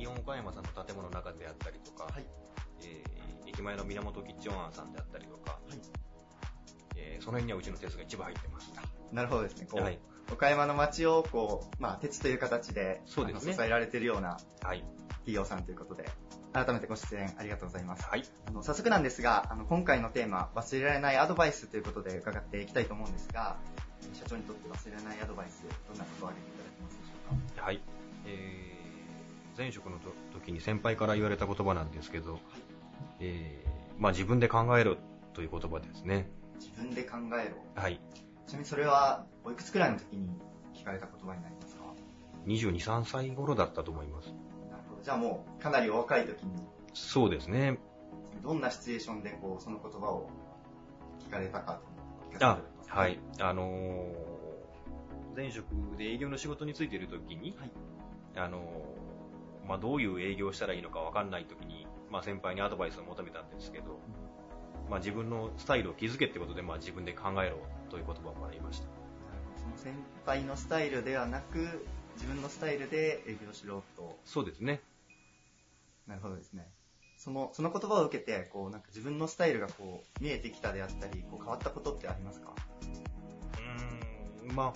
[0.00, 2.08] イオン岡山さんの建物の中であったりとか、
[2.82, 5.58] えー駅前の源吉兆庵さんであったりとか、
[6.96, 8.72] えーその辺にはうちの鉄が一部入ってます。
[9.12, 9.66] なるほどですね。
[9.70, 9.98] こう、はい
[10.32, 14.84] 岡山の街を、こう、まあ、鉄という形で、そうですね支えられているような、はい。
[15.26, 16.08] 企業さんということで、
[16.52, 18.06] 改めてご出演ありがとうございます。
[18.08, 18.22] はい。
[18.46, 23.56] あの、早速なんですが、あの、今回のテーマ、忘れられないアドバイスということで伺っていきたいと思うんですが、
[24.12, 27.64] 社長にとって忘れられないアドバイス、どんなことを挙げていただけますでしょうか？
[27.64, 27.82] はい。
[28.26, 28.69] えー
[29.60, 32.38] 前職のと時に先輩から言われた言葉なんですけど、
[33.20, 34.96] えーまあ自分で考えろ
[35.34, 36.26] という言葉ですね。
[36.58, 37.56] 自分で考えろ。
[37.74, 38.00] はい。
[38.46, 40.30] ちなみにそれは、おいくつくらいの時に
[40.74, 41.82] 聞かれた言葉になりますか
[42.46, 44.28] ？22、3歳頃だったと思います。
[44.70, 45.02] なるほど。
[45.02, 46.50] じゃあもう、かなりお若い時に、
[46.94, 47.78] そうですね。
[48.42, 50.30] どんなシチュエーションで、こう、その言葉を
[51.28, 51.78] 聞かれたか
[52.40, 52.58] あ
[52.88, 53.20] はい。
[53.38, 54.40] あのー
[55.36, 57.54] 前職で営業の仕事についている時に、
[58.34, 59.09] あのー
[59.70, 64.00] まあ、どういう営業をしたらいいのかわかんない時に、まあ、先輩にアドバイスを求めたんですけど、
[64.90, 67.58] まあ、自分のスタイルを築けってことで、まあ、自分で考えろ
[67.88, 68.86] という言葉をもらいました。
[69.56, 69.94] その先
[70.26, 74.18] 輩のスタイルではなく、自分のスタイルで営業しろと。
[74.24, 74.80] そうですね。
[76.08, 76.66] なるほどですね。
[77.16, 82.56] その、その言葉を受けて、こう、なんか自分のスタイルがこう、見えてきたであったり、こう、変わったことってありますか？
[84.42, 84.72] うーん、まあ、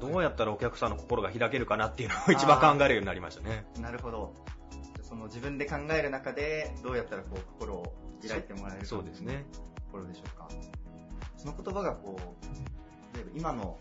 [0.00, 3.66] どうやったらお客さんの心が開けるかなっていうのを一番考えるようになりましたね。
[3.80, 4.34] なるほど。
[5.02, 7.94] その自分で考える中で、どうやったらこう、心を
[8.26, 9.46] 開いてもらえるかそうですね。
[9.76, 10.48] ところでしょうか。
[11.36, 13.78] その言葉がこう、例えば今の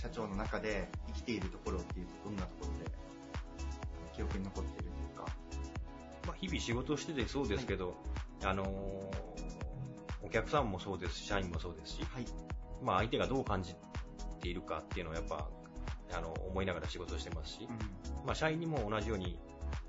[0.00, 2.90] 社長の中で生きているところっていうと、どんなところで
[4.14, 5.32] 記憶に残っているというか。
[6.26, 7.94] まあ、日々仕事しててそうですけど、
[8.44, 9.34] あのー
[10.24, 12.00] お客さんもそうですし、社員もそうですし、
[12.82, 13.76] まあ、相手がどう感じ
[14.44, 15.48] ているかっていうのをやっぱ、
[16.12, 17.68] あの、思いながら仕事をしてますし、
[18.24, 19.40] まあ、社員にも同じように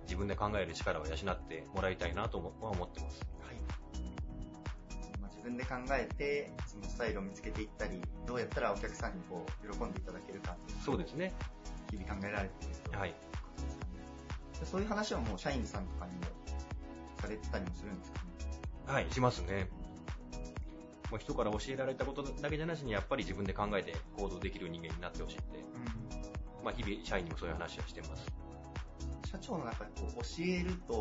[0.03, 3.21] 自分で考える力を養ってもらいたいなともは思ってます。
[5.21, 11.33] まあ、自分で考えて、そのスタイルを見つけていったり、どうやったらお客さんにこう、喜んでいただけるかっていうのをそうですね。
[11.91, 12.97] 日々考えられていると。
[12.97, 13.13] はい。
[14.59, 16.21] でそういう話はもう社員さんとかにも
[17.19, 18.19] されてたりもするんですか
[18.87, 18.93] ね？
[18.93, 19.69] はい、しますね。
[21.11, 25.59] もう人から教えられたことだけじゃなしに、やっぱり自分で考えて行動できる人間になってほしいって、
[26.63, 28.25] まあ日々社員にもそういう話はしてます。
[29.31, 30.93] 社長の中でこう教えると、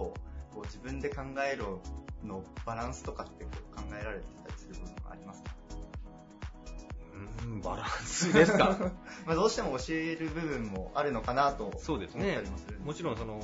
[0.53, 1.81] こう自分で考えろ
[2.25, 5.51] のバランスとかってこう考えられてたりする部分はありますか？
[7.15, 8.77] うーん、バランスですか？
[9.27, 12.43] まあどうしても教える部分もあるのかなとそうですね。
[12.71, 13.41] りもちろんその、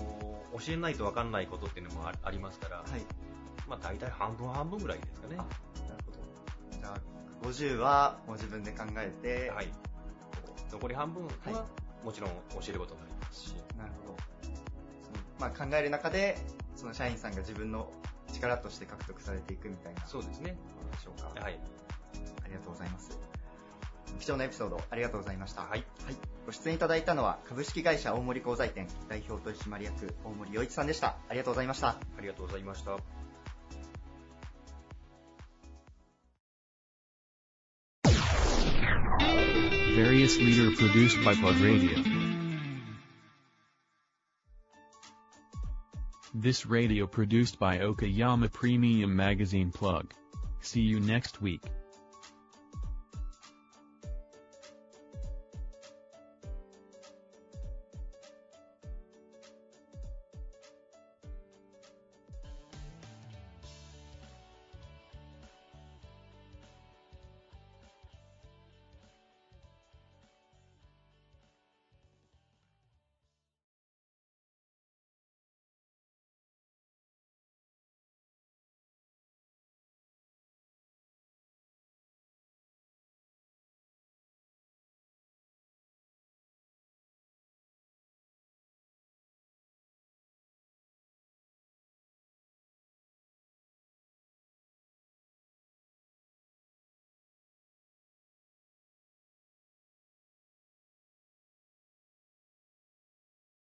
[0.58, 2.84] 教えないと分かんないことっていうのもあありますから、
[3.68, 5.36] まあ大体半分半分ぐらいですかね。
[6.80, 9.68] じゃあ、50はもう自分で考えて、はい。
[10.72, 11.66] 残り半分は、
[12.04, 13.54] もちろん教えることになりますし。
[13.76, 14.16] なるほど。
[15.02, 16.38] そのまあ、考える中で、
[16.76, 17.90] その社員さんが自分の
[18.32, 20.06] 力として獲得されていくみたいな。
[20.06, 20.56] そうですね。
[20.92, 21.40] でしょうか。
[21.40, 21.58] はい。
[22.44, 23.18] ありがとうございます。
[24.18, 25.62] 貴重なエピソードありがとうございました。
[25.62, 25.84] はい。
[26.46, 31.16] ご出演いただいたのは、株式会社大森鋼材店代表取締役大森洋一さんでした。
[31.28, 31.88] ありがとうございました。
[31.88, 33.19] ありがとうございました。
[40.02, 42.02] Various leader produced by Pod Radio.
[46.32, 50.10] This radio produced by Okayama Premium Magazine Plug.
[50.62, 51.64] See you next week.